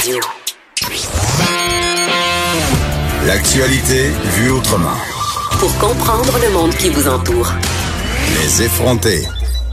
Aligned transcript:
Radio. 0.00 0.18
L'actualité 3.26 4.10
vue 4.34 4.50
autrement. 4.50 4.96
Pour 5.58 5.76
comprendre 5.76 6.38
le 6.42 6.50
monde 6.52 6.74
qui 6.76 6.88
vous 6.88 7.06
entoure. 7.06 7.52
Les 8.40 8.62
effronter. 8.62 9.26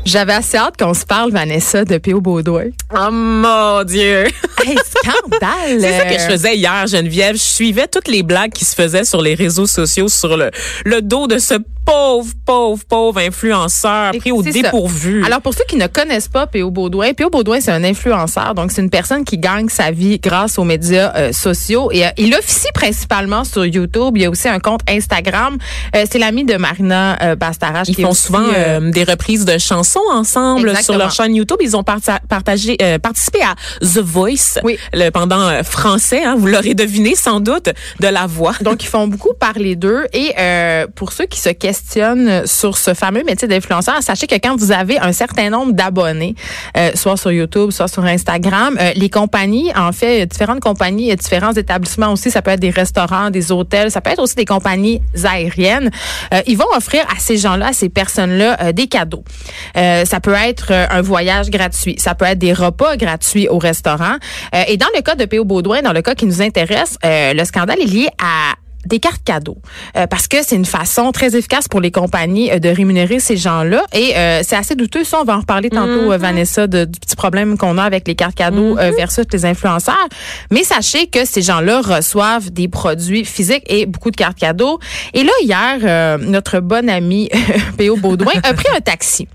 J'avais 0.07 0.35
assez 0.35 0.55
hâte 0.55 0.75
qu'on 0.79 0.93
se 0.93 1.05
parle, 1.05 1.33
Vanessa, 1.33 1.83
de 1.83 1.97
P.O. 1.97 2.21
Baudouin. 2.21 2.69
Oh 2.95 3.11
mon 3.11 3.83
Dieu! 3.83 4.23
Hey, 4.65 4.75
scandale! 4.75 5.79
C'est 5.79 5.97
ça 5.97 6.05
que 6.05 6.13
je 6.13 6.31
faisais 6.31 6.57
hier, 6.57 6.87
Geneviève. 6.87 7.35
Je 7.35 7.41
suivais 7.41 7.87
toutes 7.87 8.07
les 8.07 8.23
blagues 8.23 8.51
qui 8.51 8.65
se 8.65 8.73
faisaient 8.73 9.05
sur 9.05 9.21
les 9.21 9.35
réseaux 9.35 9.67
sociaux 9.67 10.07
sur 10.09 10.35
le, 10.35 10.49
le 10.83 11.01
dos 11.03 11.27
de 11.27 11.37
ce 11.37 11.53
pauvre, 11.85 12.33
pauvre, 12.43 12.83
pauvre 12.83 13.19
influenceur 13.19 14.11
pris 14.17 14.31
au 14.31 14.41
dépourvu. 14.41 15.21
ça. 15.21 15.27
Alors, 15.27 15.41
pour 15.41 15.53
ceux 15.53 15.63
qui 15.69 15.77
ne 15.77 15.87
connaissent 15.87 16.27
pas 16.27 16.47
P.O. 16.47 16.69
Baudouin, 16.71 17.13
P.O. 17.13 17.29
Baudouin, 17.29 17.61
c'est 17.61 17.71
un 17.71 17.83
influenceur. 17.83 18.55
Donc, 18.55 18.71
c'est 18.71 18.81
une 18.81 18.89
personne 18.89 19.23
qui 19.23 19.37
gagne 19.37 19.69
sa 19.69 19.91
vie 19.91 20.19
grâce 20.19 20.57
aux 20.57 20.65
médias 20.65 21.13
euh, 21.15 21.31
sociaux. 21.31 21.89
Et 21.93 22.05
euh, 22.05 22.09
il 22.17 22.33
officie 22.35 22.71
principalement 22.73 23.43
sur 23.45 23.65
YouTube. 23.65 24.13
Il 24.15 24.23
y 24.23 24.25
a 24.25 24.29
aussi 24.29 24.49
un 24.49 24.59
compte 24.59 24.81
Instagram. 24.89 25.57
Euh, 25.95 26.05
c'est 26.11 26.19
l'ami 26.19 26.43
de 26.43 26.57
Marina 26.57 27.35
Bastarache. 27.35 27.87
Ils 27.87 27.95
qui 27.95 28.01
font 28.01 28.09
aussi, 28.09 28.23
souvent 28.23 28.41
des 28.81 29.03
reprises 29.03 29.45
de 29.45 29.57
chansons 29.57 29.96
ensemble 30.11 30.69
Exactement. 30.69 30.83
sur 30.83 30.97
leur 30.97 31.11
chaîne 31.11 31.35
YouTube. 31.35 31.57
Ils 31.61 31.75
ont 31.75 31.83
parta- 31.83 32.19
partagé, 32.27 32.77
euh, 32.81 32.99
participé 32.99 33.39
à 33.41 33.55
The 33.81 33.99
Voice 33.99 34.59
Oui. 34.63 34.77
le 34.93 35.09
pendant 35.09 35.41
euh, 35.47 35.63
français. 35.63 36.23
Hein, 36.23 36.35
vous 36.37 36.47
l'aurez 36.47 36.73
deviné 36.73 37.15
sans 37.15 37.39
doute 37.39 37.69
de 37.99 38.07
la 38.07 38.27
voix. 38.27 38.53
Donc, 38.61 38.83
ils 38.83 38.87
font 38.87 39.07
beaucoup 39.07 39.33
parler 39.33 39.75
d'eux. 39.75 40.05
Et 40.13 40.33
euh, 40.39 40.87
pour 40.95 41.11
ceux 41.11 41.25
qui 41.25 41.39
se 41.39 41.49
questionnent 41.49 42.45
sur 42.45 42.77
ce 42.77 42.93
fameux 42.93 43.23
métier 43.23 43.47
d'influenceur, 43.47 44.01
sachez 44.01 44.27
que 44.27 44.35
quand 44.35 44.55
vous 44.55 44.71
avez 44.71 44.99
un 44.99 45.11
certain 45.11 45.49
nombre 45.49 45.73
d'abonnés, 45.73 46.35
euh, 46.77 46.91
soit 46.95 47.17
sur 47.17 47.31
YouTube, 47.31 47.71
soit 47.71 47.87
sur 47.87 48.03
Instagram, 48.05 48.77
euh, 48.79 48.91
les 48.95 49.09
compagnies, 49.09 49.71
en 49.75 49.91
fait, 49.91 50.25
différentes 50.25 50.59
compagnies, 50.59 51.11
a 51.11 51.15
différents 51.15 51.53
établissements 51.53 52.11
aussi. 52.13 52.31
Ça 52.31 52.41
peut 52.41 52.51
être 52.51 52.59
des 52.59 52.69
restaurants, 52.69 53.29
des 53.29 53.51
hôtels, 53.51 53.91
ça 53.91 54.01
peut 54.01 54.11
être 54.11 54.21
aussi 54.21 54.35
des 54.35 54.45
compagnies 54.45 55.01
aériennes. 55.23 55.89
Euh, 56.33 56.41
ils 56.47 56.57
vont 56.57 56.65
offrir 56.75 57.03
à 57.15 57.19
ces 57.19 57.37
gens-là, 57.37 57.67
à 57.67 57.73
ces 57.73 57.89
personnes-là, 57.89 58.57
euh, 58.61 58.71
des 58.71 58.87
cadeaux. 58.87 59.23
Euh, 59.75 59.86
ça 60.05 60.19
peut 60.19 60.33
être 60.33 60.71
euh, 60.71 60.85
un 60.89 61.01
voyage 61.01 61.49
gratuit, 61.49 61.95
ça 61.97 62.15
peut 62.15 62.25
être 62.25 62.39
des 62.39 62.53
repas 62.53 62.97
gratuits 62.97 63.47
au 63.47 63.57
restaurant. 63.57 64.15
Euh, 64.55 64.63
et 64.67 64.77
dans 64.77 64.87
le 64.95 65.01
cas 65.01 65.15
de 65.15 65.25
P.O. 65.25 65.45
Baudouin, 65.45 65.81
dans 65.81 65.93
le 65.93 66.01
cas 66.01 66.15
qui 66.15 66.25
nous 66.25 66.41
intéresse, 66.41 66.97
euh, 67.05 67.33
le 67.33 67.45
scandale 67.45 67.79
est 67.81 67.85
lié 67.85 68.07
à 68.21 68.53
des 68.87 68.99
cartes 68.99 69.23
cadeaux. 69.23 69.57
Euh, 69.95 70.07
parce 70.07 70.27
que 70.27 70.37
c'est 70.43 70.55
une 70.55 70.65
façon 70.65 71.11
très 71.11 71.35
efficace 71.35 71.67
pour 71.67 71.81
les 71.81 71.91
compagnies 71.91 72.51
euh, 72.51 72.59
de 72.59 72.69
rémunérer 72.69 73.19
ces 73.19 73.37
gens-là. 73.37 73.83
Et 73.93 74.15
euh, 74.17 74.41
c'est 74.43 74.55
assez 74.55 74.75
douteux 74.75 75.03
ça. 75.03 75.19
On 75.21 75.23
va 75.25 75.35
en 75.35 75.39
reparler 75.41 75.69
tantôt 75.69 76.11
euh, 76.11 76.17
Vanessa 76.17 76.67
de- 76.67 76.85
du 76.85 76.99
petit 76.99 77.15
problème 77.15 77.57
qu'on 77.57 77.77
a 77.77 77.83
avec 77.83 78.07
les 78.07 78.15
cartes 78.15 78.35
cadeaux 78.35 78.77
euh, 78.77 78.91
versus 78.97 79.25
les 79.31 79.45
influenceurs. 79.45 80.07
Mais 80.51 80.63
sachez 80.63 81.07
que 81.07 81.25
ces 81.25 81.41
gens-là 81.41 81.81
reçoivent 81.81 82.49
des 82.51 82.67
produits 82.67 83.25
physiques 83.25 83.63
et 83.67 83.85
beaucoup 83.85 84.11
de 84.11 84.15
cartes 84.15 84.37
cadeaux. 84.39 84.79
Et 85.13 85.23
là 85.23 85.31
hier 85.41 85.77
euh, 85.83 86.17
notre 86.19 86.59
bon 86.59 86.89
ami 86.89 87.29
P.O. 87.77 87.97
Baudouin 87.97 88.31
a 88.43 88.53
pris 88.53 88.67
un 88.75 88.79
taxi 88.81 89.27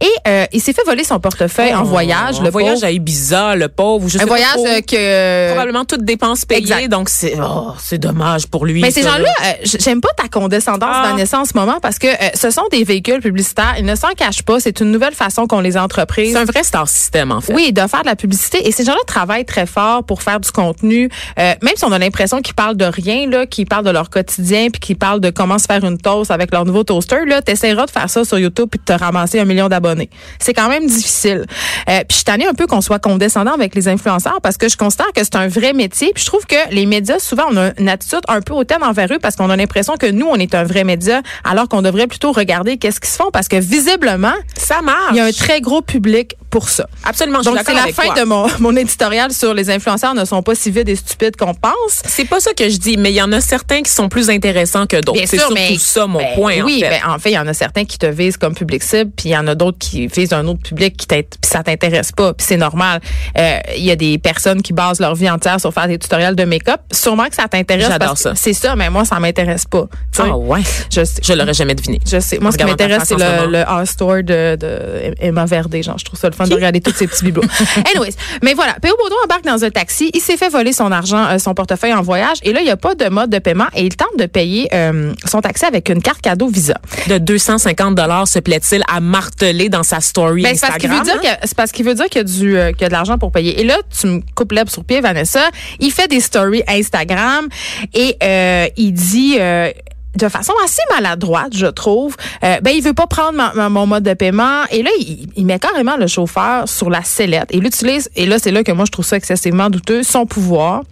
et 0.00 0.08
euh, 0.28 0.46
il 0.52 0.60
s'est 0.60 0.72
fait 0.72 0.84
voler 0.86 1.04
son 1.04 1.20
portefeuille 1.20 1.74
en 1.74 1.82
voyage 1.82 2.40
Un 2.40 2.44
le 2.44 2.50
voyage 2.50 2.82
à 2.82 2.90
Ibiza, 2.90 3.54
le 3.56 3.68
pauvre. 3.68 4.08
Je 4.08 4.16
sais 4.18 4.24
un 4.24 4.26
pas 4.26 4.36
voyage 4.36 4.56
euh, 4.66 4.80
que 4.80 5.48
probablement 5.52 5.84
toutes 5.84 6.04
dépenses 6.04 6.44
payées. 6.44 6.60
Exact. 6.60 6.88
Donc 6.88 7.08
c'est 7.08 7.34
oh, 7.40 7.72
c'est 7.78 7.98
dommage 7.98 8.46
pour 8.46 8.64
lui. 8.64 8.80
Mais 8.80 8.90
ces 8.90 9.02
gens-là, 9.02 9.28
euh, 9.44 9.52
j'aime 9.64 10.00
pas 10.00 10.08
ta 10.16 10.28
condescendance, 10.28 10.88
Ah. 10.92 11.08
Vanessa, 11.10 11.38
en 11.40 11.44
ce 11.44 11.52
moment, 11.54 11.78
parce 11.82 11.98
que 11.98 12.06
euh, 12.06 12.30
ce 12.34 12.50
sont 12.50 12.62
des 12.70 12.82
véhicules 12.84 13.20
publicitaires. 13.20 13.74
Ils 13.78 13.84
ne 13.84 13.94
s'en 13.94 14.10
cachent 14.16 14.42
pas. 14.42 14.58
C'est 14.58 14.80
une 14.80 14.90
nouvelle 14.90 15.14
façon 15.14 15.46
qu'ont 15.46 15.60
les 15.60 15.76
entreprises. 15.76 16.32
C'est 16.32 16.38
un 16.38 16.44
vrai 16.44 16.62
star 16.62 16.88
system 16.88 17.30
en 17.30 17.40
fait. 17.40 17.52
Oui, 17.52 17.72
de 17.72 17.80
faire 17.86 18.00
de 18.02 18.06
la 18.06 18.16
publicité. 18.16 18.66
Et 18.66 18.72
ces 18.72 18.84
gens-là 18.84 19.00
travaillent 19.06 19.44
très 19.44 19.66
fort 19.66 20.04
pour 20.04 20.22
faire 20.22 20.40
du 20.40 20.50
contenu. 20.50 21.10
Euh, 21.38 21.54
même 21.62 21.74
si 21.76 21.84
on 21.84 21.92
a 21.92 21.98
l'impression 21.98 22.40
qu'ils 22.40 22.54
parlent 22.54 22.76
de 22.76 22.86
rien, 22.86 23.28
là, 23.28 23.44
qu'ils 23.44 23.66
parlent 23.66 23.84
de 23.84 23.90
leur 23.90 24.08
quotidien, 24.08 24.68
puis 24.70 24.80
qu'ils 24.80 24.96
parlent 24.96 25.20
de 25.20 25.30
comment 25.30 25.58
se 25.58 25.66
faire 25.66 25.84
une 25.84 25.98
toast 25.98 26.30
avec 26.30 26.52
leur 26.52 26.64
nouveau 26.64 26.84
toaster, 26.84 27.26
là, 27.26 27.42
t'essaieras 27.42 27.84
de 27.84 27.90
faire 27.90 28.08
ça 28.08 28.24
sur 28.24 28.38
YouTube 28.38 28.68
puis 28.70 28.80
de 28.80 28.84
te 28.84 28.98
ramasser 28.98 29.38
un 29.38 29.44
million 29.44 29.68
d'abonnés. 29.68 29.89
C'est 30.38 30.54
quand 30.54 30.68
même 30.68 30.86
difficile. 30.86 31.46
Euh, 31.88 32.00
puis 32.08 32.18
je 32.18 32.24
tannée 32.24 32.46
un 32.46 32.54
peu 32.54 32.66
qu'on 32.66 32.80
soit 32.80 32.98
condescendant 32.98 33.52
avec 33.52 33.74
les 33.74 33.88
influenceurs 33.88 34.40
parce 34.42 34.56
que 34.56 34.68
je 34.68 34.76
considère 34.76 35.12
que 35.14 35.22
c'est 35.24 35.36
un 35.36 35.48
vrai 35.48 35.72
métier. 35.72 36.12
Puis 36.14 36.22
je 36.24 36.28
trouve 36.28 36.46
que 36.46 36.56
les 36.70 36.86
médias, 36.86 37.18
souvent, 37.18 37.44
on 37.50 37.56
a 37.56 37.70
une 37.78 37.88
attitude 37.88 38.20
un 38.28 38.40
peu 38.40 38.54
hautaine 38.54 38.82
envers 38.82 39.08
eux 39.12 39.18
parce 39.20 39.36
qu'on 39.36 39.50
a 39.50 39.56
l'impression 39.56 39.96
que 39.96 40.06
nous, 40.06 40.26
on 40.26 40.36
est 40.36 40.54
un 40.54 40.64
vrai 40.64 40.84
média, 40.84 41.22
alors 41.44 41.68
qu'on 41.68 41.82
devrait 41.82 42.06
plutôt 42.06 42.32
regarder 42.32 42.76
qu'est-ce 42.76 43.00
qu'ils 43.00 43.10
se 43.10 43.16
font 43.16 43.30
parce 43.32 43.48
que 43.48 43.56
visiblement, 43.56 44.32
Ça 44.56 44.80
marche. 44.82 45.10
il 45.12 45.16
y 45.16 45.20
a 45.20 45.24
un 45.24 45.32
très 45.32 45.60
gros 45.60 45.82
public 45.82 46.34
pour 46.50 46.68
ça. 46.68 46.86
Absolument. 47.04 47.40
Donc, 47.42 47.58
c'est 47.64 47.72
la 47.74 47.86
fin 47.92 48.04
toi. 48.06 48.14
de 48.14 48.22
mon, 48.24 48.46
mon 48.58 48.74
éditorial 48.76 49.32
sur 49.32 49.54
les 49.54 49.70
influenceurs 49.70 50.14
ne 50.14 50.24
sont 50.24 50.42
pas 50.42 50.54
si 50.54 50.70
vides 50.70 50.88
et 50.88 50.96
stupides 50.96 51.36
qu'on 51.36 51.54
pense. 51.54 52.02
C'est 52.06 52.24
pas 52.24 52.40
ça 52.40 52.52
que 52.54 52.68
je 52.68 52.76
dis, 52.76 52.96
mais 52.96 53.10
il 53.12 53.14
y 53.16 53.22
en 53.22 53.30
a 53.32 53.40
certains 53.40 53.82
qui 53.82 53.90
sont 53.92 54.08
plus 54.08 54.30
intéressants 54.30 54.86
que 54.86 55.00
d'autres. 55.00 55.20
C'est 55.26 55.38
surtout 55.38 55.54
mais- 55.54 55.76
ça 55.78 56.06
mon 56.06 56.18
Ben 56.18 56.34
point. 56.34 56.60
oui, 56.62 56.76
en 56.84 56.88
fait. 56.90 56.90
ben, 56.90 57.10
en 57.14 57.18
fait, 57.18 57.30
il 57.30 57.34
y 57.34 57.38
en 57.38 57.46
a 57.46 57.54
certains 57.54 57.84
qui 57.84 57.98
te 57.98 58.06
visent 58.06 58.36
comme 58.36 58.54
public 58.54 58.82
cible, 58.82 59.10
puis 59.16 59.28
il 59.28 59.32
y 59.32 59.36
en 59.36 59.46
a 59.46 59.54
d'autres 59.54 59.79
qui 59.80 60.06
visent 60.06 60.32
un 60.32 60.46
autre 60.46 60.62
public 60.62 60.96
qui 60.96 61.06
puis 61.06 61.24
ça 61.42 61.62
t'intéresse 61.64 62.12
pas, 62.12 62.32
puis 62.34 62.46
c'est 62.48 62.56
normal. 62.56 63.00
Euh, 63.36 63.58
Il 63.76 63.84
y 63.84 63.90
a 63.90 63.96
des 63.96 64.16
personnes 64.18 64.62
qui 64.62 64.72
basent 64.72 65.00
leur 65.00 65.14
vie 65.16 65.28
entière 65.28 65.60
sur 65.60 65.74
faire 65.74 65.88
des 65.88 65.98
tutoriels 65.98 66.36
de 66.36 66.44
make-up. 66.44 66.80
Sûrement 66.92 67.26
que 67.26 67.34
ça 67.34 67.48
t'intéresse. 67.48 67.88
J'adore 67.88 68.16
ça. 68.16 68.34
C'est 68.36 68.52
ça, 68.52 68.76
mais 68.76 68.88
moi, 68.90 69.04
ça 69.04 69.18
m'intéresse 69.18 69.64
pas. 69.64 69.86
Ah 70.18 70.36
ouais. 70.36 70.60
Je. 70.94 71.00
Je 71.22 71.32
l'aurais 71.32 71.54
jamais 71.54 71.74
deviné. 71.74 71.98
Je 72.06 72.20
sais. 72.20 72.38
Moi, 72.38 72.52
ce 72.52 72.58
qui 72.58 72.64
m'intéresse, 72.64 73.02
c'est 73.06 73.16
le, 73.16 73.50
le 73.50 73.58
Art 73.68 73.86
Store 73.86 74.22
de, 74.22 74.56
de 74.56 75.14
Emma 75.18 75.46
Verdé. 75.46 75.82
Genre, 75.82 75.98
je 75.98 76.04
trouve 76.04 76.18
ça 76.18 76.28
le 76.28 76.34
fun 76.34 76.46
de 76.46 76.54
regarder 76.54 76.80
tous 76.80 76.94
ces 76.94 77.06
petits 77.06 77.24
bibelots. 77.24 77.42
Anyways. 77.92 78.14
Mais 78.42 78.54
voilà. 78.54 78.74
P.O. 78.74 78.94
Baudouin 79.02 79.16
embarque 79.24 79.44
dans 79.44 79.64
un 79.64 79.70
taxi. 79.70 80.10
Il 80.14 80.20
s'est 80.20 80.36
fait 80.36 80.48
voler 80.50 80.72
son 80.72 80.92
argent, 80.92 81.26
euh, 81.26 81.38
son 81.38 81.54
portefeuille 81.54 81.94
en 81.94 82.02
voyage. 82.02 82.38
Et 82.42 82.52
là, 82.52 82.60
il 82.60 82.64
n'y 82.64 82.70
a 82.70 82.76
pas 82.76 82.94
de 82.94 83.08
mode 83.08 83.30
de 83.30 83.38
paiement. 83.38 83.66
Et 83.74 83.84
il 83.84 83.96
tente 83.96 84.16
de 84.18 84.26
payer 84.26 84.68
euh, 84.74 85.12
son 85.24 85.40
taxi 85.40 85.64
avec 85.64 85.88
une 85.88 86.02
carte 86.02 86.20
cadeau 86.20 86.48
Visa. 86.48 86.78
De 87.08 87.18
250 87.18 87.94
dollars 87.94 88.28
se 88.28 88.38
plaît-il 88.38 88.82
à 88.92 89.00
marteler 89.00 89.68
dans 89.70 89.82
sa 89.82 90.00
story 90.00 90.42
Ben, 90.42 90.54
c'est 90.54 90.66
parce 90.66 90.78
qu'il 90.78 90.90
veut 90.90 90.96
Instagram? 90.96 91.36
c'est 91.42 91.54
parce 91.56 91.72
qu'il 91.72 91.84
veut 91.86 91.94
dire 91.94 92.06
qu'il 92.06 92.18
y 92.18 92.20
a 92.20 92.24
du 92.24 92.58
euh, 92.58 92.72
qu'il 92.72 92.82
y 92.82 92.84
a 92.84 92.88
de 92.88 92.92
l'argent 92.92 93.16
pour 93.16 93.32
payer. 93.32 93.60
Et 93.60 93.64
là, 93.64 93.78
tu 93.98 94.06
me 94.06 94.20
coupes 94.34 94.52
l'herbe 94.52 94.68
sur 94.68 94.84
pied, 94.84 95.00
Vanessa. 95.00 95.48
Il 95.78 95.90
fait 95.92 96.08
des 96.08 96.20
stories 96.20 96.62
Instagram 96.68 97.48
et 97.94 98.16
euh, 98.22 98.66
il 98.76 98.92
dit. 98.92 99.36
euh, 99.40 99.70
de 100.16 100.28
façon 100.28 100.52
assez 100.64 100.82
maladroite, 100.92 101.56
je 101.56 101.66
trouve. 101.66 102.16
Euh, 102.42 102.58
ben, 102.62 102.72
il 102.74 102.82
veut 102.82 102.94
pas 102.94 103.06
prendre 103.06 103.30
ma- 103.34 103.52
ma- 103.54 103.68
mon 103.68 103.86
mode 103.86 104.02
de 104.02 104.12
paiement. 104.12 104.64
Et 104.72 104.82
là, 104.82 104.90
il, 104.98 105.28
il 105.36 105.46
met 105.46 105.60
carrément 105.60 105.96
le 105.96 106.08
chauffeur 106.08 106.68
sur 106.68 106.90
la 106.90 107.04
sellette. 107.04 107.46
Et 107.54 107.60
l'utilise. 107.60 108.10
Et 108.16 108.26
là, 108.26 108.40
c'est 108.40 108.50
là 108.50 108.64
que 108.64 108.72
moi, 108.72 108.86
je 108.86 108.90
trouve 108.90 109.04
ça 109.04 109.16
excessivement 109.16 109.70
douteux. 109.70 110.02
Son 110.02 110.26
pouvoir, 110.26 110.82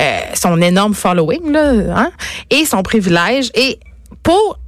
euh, 0.00 0.18
son 0.34 0.60
énorme 0.60 0.94
following, 0.94 1.52
là, 1.52 1.72
hein, 1.96 2.10
et 2.50 2.64
son 2.66 2.82
privilège. 2.82 3.50
Et 3.54 3.78
pour 4.24 4.58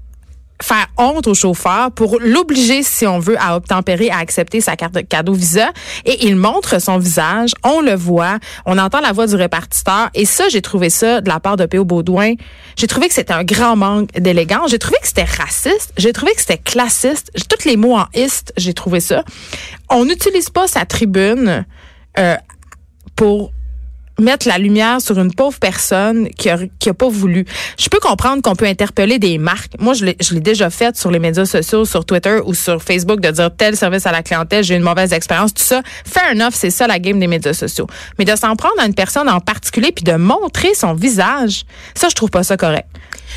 faire 0.62 0.86
honte 0.96 1.26
au 1.26 1.34
chauffeur 1.34 1.92
pour 1.92 2.18
l'obliger, 2.20 2.82
si 2.82 3.06
on 3.06 3.18
veut, 3.18 3.36
à 3.40 3.56
obtempérer, 3.56 4.10
à 4.10 4.18
accepter 4.18 4.60
sa 4.60 4.76
carte 4.76 4.94
de 4.94 5.00
cadeau 5.00 5.32
Visa. 5.32 5.70
Et 6.04 6.26
il 6.26 6.36
montre 6.36 6.80
son 6.80 6.98
visage, 6.98 7.52
on 7.64 7.80
le 7.80 7.94
voit, 7.94 8.38
on 8.66 8.78
entend 8.78 9.00
la 9.00 9.12
voix 9.12 9.26
du 9.26 9.36
répartiteur. 9.36 10.10
Et 10.14 10.24
ça, 10.24 10.48
j'ai 10.48 10.62
trouvé 10.62 10.90
ça 10.90 11.20
de 11.20 11.28
la 11.28 11.40
part 11.40 11.56
de 11.56 11.66
P.O. 11.66 11.84
Baudouin. 11.84 12.34
J'ai 12.76 12.86
trouvé 12.86 13.08
que 13.08 13.14
c'était 13.14 13.32
un 13.32 13.44
grand 13.44 13.76
manque 13.76 14.12
d'élégance. 14.12 14.70
J'ai 14.70 14.78
trouvé 14.78 14.96
que 15.00 15.06
c'était 15.06 15.24
raciste. 15.24 15.92
J'ai 15.96 16.12
trouvé 16.12 16.32
que 16.32 16.40
c'était 16.40 16.58
classiste. 16.58 17.30
Tous 17.48 17.68
les 17.68 17.76
mots 17.76 17.96
en 17.96 18.06
ist, 18.14 18.52
j'ai 18.56 18.74
trouvé 18.74 19.00
ça. 19.00 19.24
On 19.90 20.04
n'utilise 20.04 20.50
pas 20.50 20.66
sa 20.66 20.84
tribune 20.84 21.64
euh, 22.18 22.36
pour 23.16 23.52
mettre 24.18 24.48
la 24.48 24.58
lumière 24.58 25.00
sur 25.00 25.18
une 25.18 25.32
pauvre 25.32 25.58
personne 25.58 26.28
qui 26.30 26.50
a, 26.50 26.58
qui 26.78 26.88
a 26.88 26.94
pas 26.94 27.08
voulu. 27.08 27.44
Je 27.78 27.88
peux 27.88 28.00
comprendre 28.00 28.42
qu'on 28.42 28.56
peut 28.56 28.66
interpeller 28.66 29.18
des 29.18 29.38
marques. 29.38 29.72
Moi, 29.78 29.94
je 29.94 30.04
l'ai, 30.04 30.40
déjà 30.40 30.70
fait 30.70 30.96
sur 30.96 31.10
les 31.10 31.18
médias 31.18 31.44
sociaux, 31.44 31.84
sur 31.84 32.04
Twitter 32.04 32.38
ou 32.44 32.54
sur 32.54 32.82
Facebook, 32.82 33.20
de 33.20 33.30
dire 33.30 33.50
tel 33.56 33.76
service 33.76 34.06
à 34.06 34.12
la 34.12 34.22
clientèle, 34.22 34.64
j'ai 34.64 34.76
une 34.76 34.82
mauvaise 34.82 35.12
expérience, 35.12 35.54
tout 35.54 35.62
ça. 35.62 35.82
Fair 36.04 36.32
enough, 36.32 36.52
c'est 36.52 36.70
ça 36.70 36.86
la 36.86 36.98
game 36.98 37.18
des 37.18 37.26
médias 37.26 37.52
sociaux. 37.52 37.86
Mais 38.18 38.24
de 38.24 38.34
s'en 38.36 38.56
prendre 38.56 38.80
à 38.80 38.86
une 38.86 38.94
personne 38.94 39.28
en 39.28 39.40
particulier 39.40 39.92
puis 39.92 40.04
de 40.04 40.12
montrer 40.12 40.74
son 40.74 40.94
visage, 40.94 41.64
ça, 41.94 42.08
je 42.08 42.14
trouve 42.14 42.30
pas 42.30 42.42
ça 42.42 42.56
correct. 42.56 42.86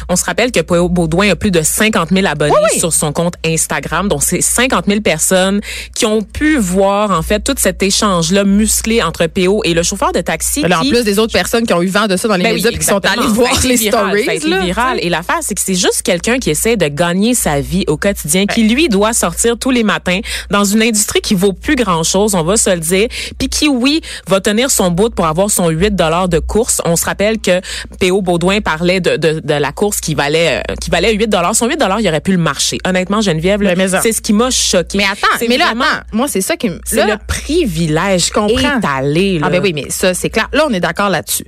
On 0.10 0.16
se 0.16 0.26
rappelle 0.26 0.52
que 0.52 0.60
P.O. 0.60 0.90
Baudouin 0.90 1.32
a 1.32 1.36
plus 1.36 1.52
de 1.52 1.62
50 1.62 2.10
000 2.10 2.26
abonnés 2.28 2.54
Oui, 2.54 2.70
oui. 2.74 2.80
sur 2.80 2.94
son 2.94 3.12
compte 3.12 3.36
Instagram. 3.46 4.08
Donc, 4.08 4.24
c'est 4.24 4.42
50 4.42 4.86
000 4.88 5.02
personnes 5.02 5.62
qui 5.96 6.06
ont 6.06 6.22
pu 6.22 6.58
voir, 6.58 7.12
en 7.12 7.22
fait, 7.22 7.40
tout 7.40 7.56
cet 7.58 7.84
échange-là 7.84 8.44
musclé 8.44 9.02
entre 9.02 9.28
P.O. 9.28 9.62
et 9.64 9.74
le 9.74 9.84
chauffeur 9.84 10.12
de 10.12 10.22
taxi. 10.22 10.62
Là, 10.62 10.80
en 10.80 10.82
plus 10.82 11.04
des 11.04 11.20
autres 11.20 11.34
personnes 11.34 11.66
qui 11.66 11.74
ont 11.74 11.82
eu 11.82 11.88
vent 11.88 12.08
de 12.08 12.18
ça 12.18 12.28
dans 12.28 12.36
les 12.36 12.44
Ben 12.44 12.54
médias 12.56 12.72
qui 12.72 12.84
sont 12.84 13.04
allées 13.06 13.28
voir 13.28 13.52
les 13.64 13.76
viral, 13.76 14.06
stories. 14.10 14.26
Ça 14.26 14.32
a 14.32 14.36
été 14.36 14.48
là, 14.50 14.60
viral. 14.62 15.00
Et 15.02 15.10
l'affaire, 15.10 15.40
c'est 15.42 15.56
que 15.56 15.62
c'est 15.62 15.76
juste 15.76 16.02
quelqu'un 16.04 16.40
qui 16.40 16.50
essaie 16.50 16.78
de 16.78 16.88
gagner 16.88 17.34
sa 17.34 17.60
vie 17.62 17.84
au 17.88 17.98
quotidien, 17.98 18.46
qui 18.46 18.64
lui 18.64 18.90
doit 18.90 19.14
sortir 19.14 19.58
tous 19.58 19.72
les 19.72 19.84
matins 19.84 20.20
dans 20.50 20.64
une 20.64 20.82
industrie 20.82 21.22
qui 21.22 21.36
vaut 21.36 21.54
plus 21.54 21.76
grand 21.76 22.04
chose, 22.04 22.36
on 22.36 22.44
va 22.44 22.58
se 22.58 22.70
le 22.70 22.80
dire, 22.80 23.08
puis 23.38 23.50
qui, 23.50 23.68
oui, 23.68 24.02
va 24.28 24.40
tenir 24.42 24.72
son 24.72 24.92
bout 24.92 25.14
pour 25.14 25.26
avoir 25.26 25.50
son 25.50 25.70
8 25.70 25.96
de 25.96 26.40
course. 26.40 26.82
On 26.86 26.96
se 26.96 27.06
rappelle 27.06 27.40
que 27.40 27.62
P.O. 28.00 28.22
Baudouin 28.22 28.62
parlait 28.62 29.00
de, 29.00 29.18
de, 29.18 29.40
de 29.40 29.54
la 29.54 29.72
course 29.82 30.00
qui 30.00 30.14
valait 30.14 30.60
euh, 30.70 30.76
qui 30.80 30.92
valait 30.92 31.12
8 31.14 31.28
dollars. 31.28 31.56
Son 31.56 31.68
8 31.68 31.76
dollars, 31.78 32.00
il 32.00 32.08
aurait 32.08 32.22
pu 32.22 32.32
le 32.34 32.38
marcher. 32.38 32.78
Honnêtement, 32.86 33.20
Geneviève, 33.22 33.64
là, 33.64 33.74
c'est 34.04 34.12
ce 34.14 34.22
qui 34.22 34.32
m'a 34.32 34.52
choqué. 34.52 35.00
Mais 35.00 35.06
attends, 35.06 35.46
mais 35.50 35.58
là, 35.58 35.66
vraiment- 35.66 35.86
attends. 35.86 36.06
Moi, 36.14 36.28
c'est 36.28 36.42
ça 36.42 36.56
qui 36.56 36.70
me. 36.70 36.80
c'est 36.86 36.98
là- 36.98 37.08
le 37.08 37.18
privilège 37.26 38.28
Je 38.28 38.32
comprends. 38.32 38.78
étalé. 38.78 39.40
Là. 39.40 39.48
Ah 39.48 39.50
ben 39.50 39.60
oui, 39.64 39.74
mais 39.74 39.90
ça, 39.90 40.14
c'est 40.14 40.30
clair. 40.30 40.50
Là, 40.54 40.66
on 40.70 40.74
est 40.74 40.80
d'accord 40.80 41.10
là-dessus. 41.10 41.46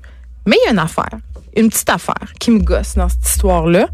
Mais 0.48 0.56
il 0.62 0.66
y 0.66 0.70
a 0.70 0.72
une 0.72 0.80
affaire, 0.80 1.10
une 1.56 1.70
petite 1.70 1.90
affaire 1.92 2.34
qui 2.40 2.50
me 2.50 2.60
gosse 2.60 2.96
dans 2.96 3.08
cette 3.08 3.24
histoire-là. 3.28 3.88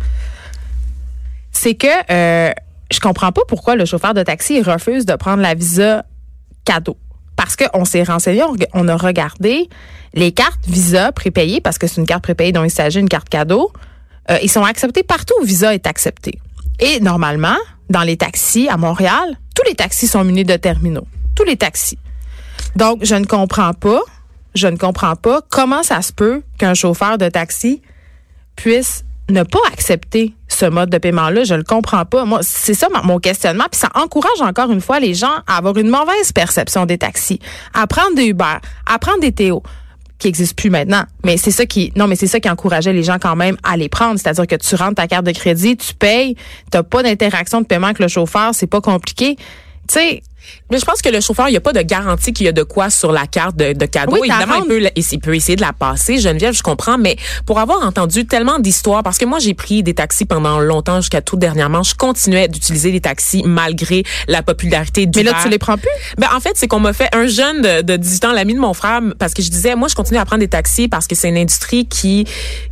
C'est 1.52 1.76
que 1.76 1.88
euh, 2.10 2.52
je 2.94 3.00
comprends 3.02 3.34
pas 3.34 3.42
pourquoi 3.46 3.76
le 3.76 3.84
chauffeur 3.84 4.14
de 4.14 4.24
taxi 4.24 4.62
refuse 4.62 5.06
de 5.06 5.16
prendre 5.16 5.42
la 5.42 5.54
visa 5.54 6.06
cadeau. 6.64 6.98
Parce 7.36 7.58
qu'on 7.58 7.84
s'est 7.84 8.04
renseigné, 8.04 8.42
on 8.74 8.88
a 8.88 8.96
regardé 8.96 9.70
les 10.14 10.32
cartes 10.32 10.60
Visa 10.68 11.12
prépayées, 11.12 11.62
parce 11.62 11.78
que 11.78 11.88
c'est 11.88 12.00
une 12.02 12.08
carte 12.08 12.24
prépayée 12.24 12.52
dont 12.52 12.64
il 12.64 12.72
s'agit, 12.72 13.00
une 13.00 13.10
carte 13.10 13.30
cadeau. 13.30 13.72
Euh, 14.30 14.38
ils 14.42 14.50
sont 14.50 14.64
acceptés 14.64 15.04
partout 15.04 15.34
où 15.42 15.44
Visa 15.44 15.74
est 15.74 15.88
accepté. 15.88 16.40
Et 16.80 17.00
normalement, 17.00 17.58
dans 17.90 18.04
les 18.04 18.18
taxis 18.18 18.70
à 18.70 18.78
Montréal, 18.78 19.38
tous 19.56 19.68
les 19.68 19.76
taxis 19.76 20.08
sont 20.08 20.24
munis 20.24 20.46
de 20.46 20.56
terminaux. 20.56 21.08
Tous 21.36 21.44
les 21.44 21.58
taxis. 21.58 21.98
Donc, 22.76 23.00
je 23.04 23.16
ne 23.16 23.26
comprends 23.26 23.74
pas, 23.74 24.02
je 24.56 24.68
ne 24.68 24.78
comprends 24.78 25.16
pas 25.16 25.42
comment 25.50 25.84
ça 25.84 26.02
se 26.02 26.14
peut 26.14 26.44
qu'un 26.58 26.74
chauffeur 26.74 27.18
de 27.18 27.30
taxi 27.30 27.81
puisse 28.56 29.04
ne 29.30 29.44
pas 29.44 29.60
accepter 29.72 30.34
ce 30.48 30.66
mode 30.66 30.90
de 30.90 30.98
paiement-là. 30.98 31.44
Je 31.44 31.54
le 31.54 31.64
comprends 31.64 32.06
pas. 32.06 32.26
Moi, 32.26 32.40
c'est 32.42 32.74
ça 32.74 32.88
mon 33.04 33.20
questionnement. 33.20 33.66
Puis 33.72 33.80
ça 33.80 33.90
encourage 33.96 34.42
encore 34.42 34.72
une 34.72 34.81
fois 34.81 35.00
les 35.00 35.14
gens 35.14 35.34
à 35.48 35.58
avoir 35.58 35.78
une 35.78 35.90
mauvaise 35.90 36.31
perception 36.34 36.86
des 36.86 36.98
taxis, 36.98 37.40
à 37.74 37.88
prendre 37.88 38.16
des 38.16 38.26
Uber, 38.26 38.58
à 38.86 39.00
prendre 39.00 39.20
des 39.20 39.31
Théo 39.31 39.64
qui 40.19 40.27
n'existent 40.27 40.56
plus 40.56 40.69
maintenant. 40.69 41.04
Mais 41.25 41.38
c'est 41.38 41.51
ça 41.51 41.66
qui, 41.66 41.92
non, 41.95 42.07
mais 42.07 42.16
c'est 42.16 42.27
ça 42.27 42.39
qui 42.39 42.50
encourageait 42.50 42.94
les 42.94 43.04
gens 43.04 43.18
quand 43.19 43.36
même 43.36 43.57
à 43.63 43.77
les 43.77 43.89
prendre. 43.89 44.19
C'est-à-dire 44.19 44.45
que 44.45 44.56
tu 44.56 44.75
rentres 44.75 44.95
ta 44.95 45.07
carte 45.07 45.25
de 45.25 45.31
crédit, 45.31 45.77
tu 45.77 45.94
payes, 45.94 46.36
t'as 46.69 46.83
pas 46.83 47.01
d'interaction 47.01 47.62
de 47.62 47.66
paiement 47.66 47.88
avec 47.88 48.00
le 48.00 48.07
chauffeur, 48.07 48.54
c'est 48.54 48.68
pas 48.68 48.81
compliqué. 48.81 49.36
Tu 49.36 49.45
sais, 49.88 50.21
Mais 50.72 50.80
je 50.80 50.86
pense 50.86 51.02
que 51.02 51.10
le 51.10 51.22
chauffeur, 51.22 51.48
il 51.48 51.52
n'y 51.52 51.58
a 51.58 51.62
pas 51.62 51.74
de 51.74 51.82
garantie 51.82 52.34
qu'il 52.34 52.46
y 52.46 52.50
a 52.50 52.52
de 52.52 52.64
quoi 52.64 52.90
sur 52.90 53.12
la 53.12 53.28
carte 53.28 53.56
de, 53.56 53.74
de 53.74 53.86
cadeau. 53.86 54.14
Oui, 54.14 54.28
Évidemment, 54.30 54.64
il 54.64 54.68
peut, 54.68 54.80
la- 54.80 54.92
il 54.96 55.20
peut 55.20 55.36
essayer 55.36 55.56
de 55.56 55.62
la 55.62 55.74
passer. 55.74 56.18
Geneviève, 56.20 56.54
je 56.54 56.64
comprends, 56.64 56.98
mais 56.98 57.18
pour 57.46 57.60
avoir 57.60 57.86
entendu 57.86 58.26
tellement 58.26 58.60
d'histoires, 58.60 59.04
parce 59.04 59.18
que 59.18 59.26
moi, 59.26 59.40
j'ai 59.40 59.54
pris 59.54 59.84
des 59.84 59.94
taxis 59.94 60.26
pendant 60.26 60.60
longtemps, 60.60 61.02
jusqu'à 61.02 61.22
tout 61.22 61.38
dernièrement, 61.38 61.84
je 61.84 61.96
continuais 61.96 62.48
d'utiliser 62.48 62.92
les 62.92 63.02
taxis 63.02 63.44
malgré 63.46 64.04
la 64.28 64.42
popularité 64.44 65.06
du 65.06 65.20
mais 65.20 65.24
là, 65.24 65.34
tu 65.44 65.50
les 65.50 65.58
prends 65.60 65.78
plus? 65.78 65.90
ben, 66.18 66.28
en 66.36 66.40
fait, 66.40 66.54
c'est 66.56 66.68
qu'on 66.68 66.80
m'a 66.80 66.94
fait 66.94 67.10
un 67.14 67.28
jeune 67.28 67.62
de, 67.62 67.82
de 67.82 67.96
18 67.98 68.26
ans, 68.26 68.32
l'ami 68.34 68.54
de 68.54 68.60
mon 68.60 68.74
frère, 68.74 69.02
parce 69.18 69.34
que 69.34 69.42
je 69.42 69.50
disais, 69.50 69.76
moi, 69.76 69.88
je 69.88 69.96
continue 69.96 70.20
à 70.20 70.26
prendre 70.26 70.42
des 70.42 70.48
taxis 70.48 70.88
parce 70.88 71.08
que 71.08 71.16
c'est 71.16 71.30
une 71.30 71.38
industrie 71.38 71.86
qui, 71.88 72.26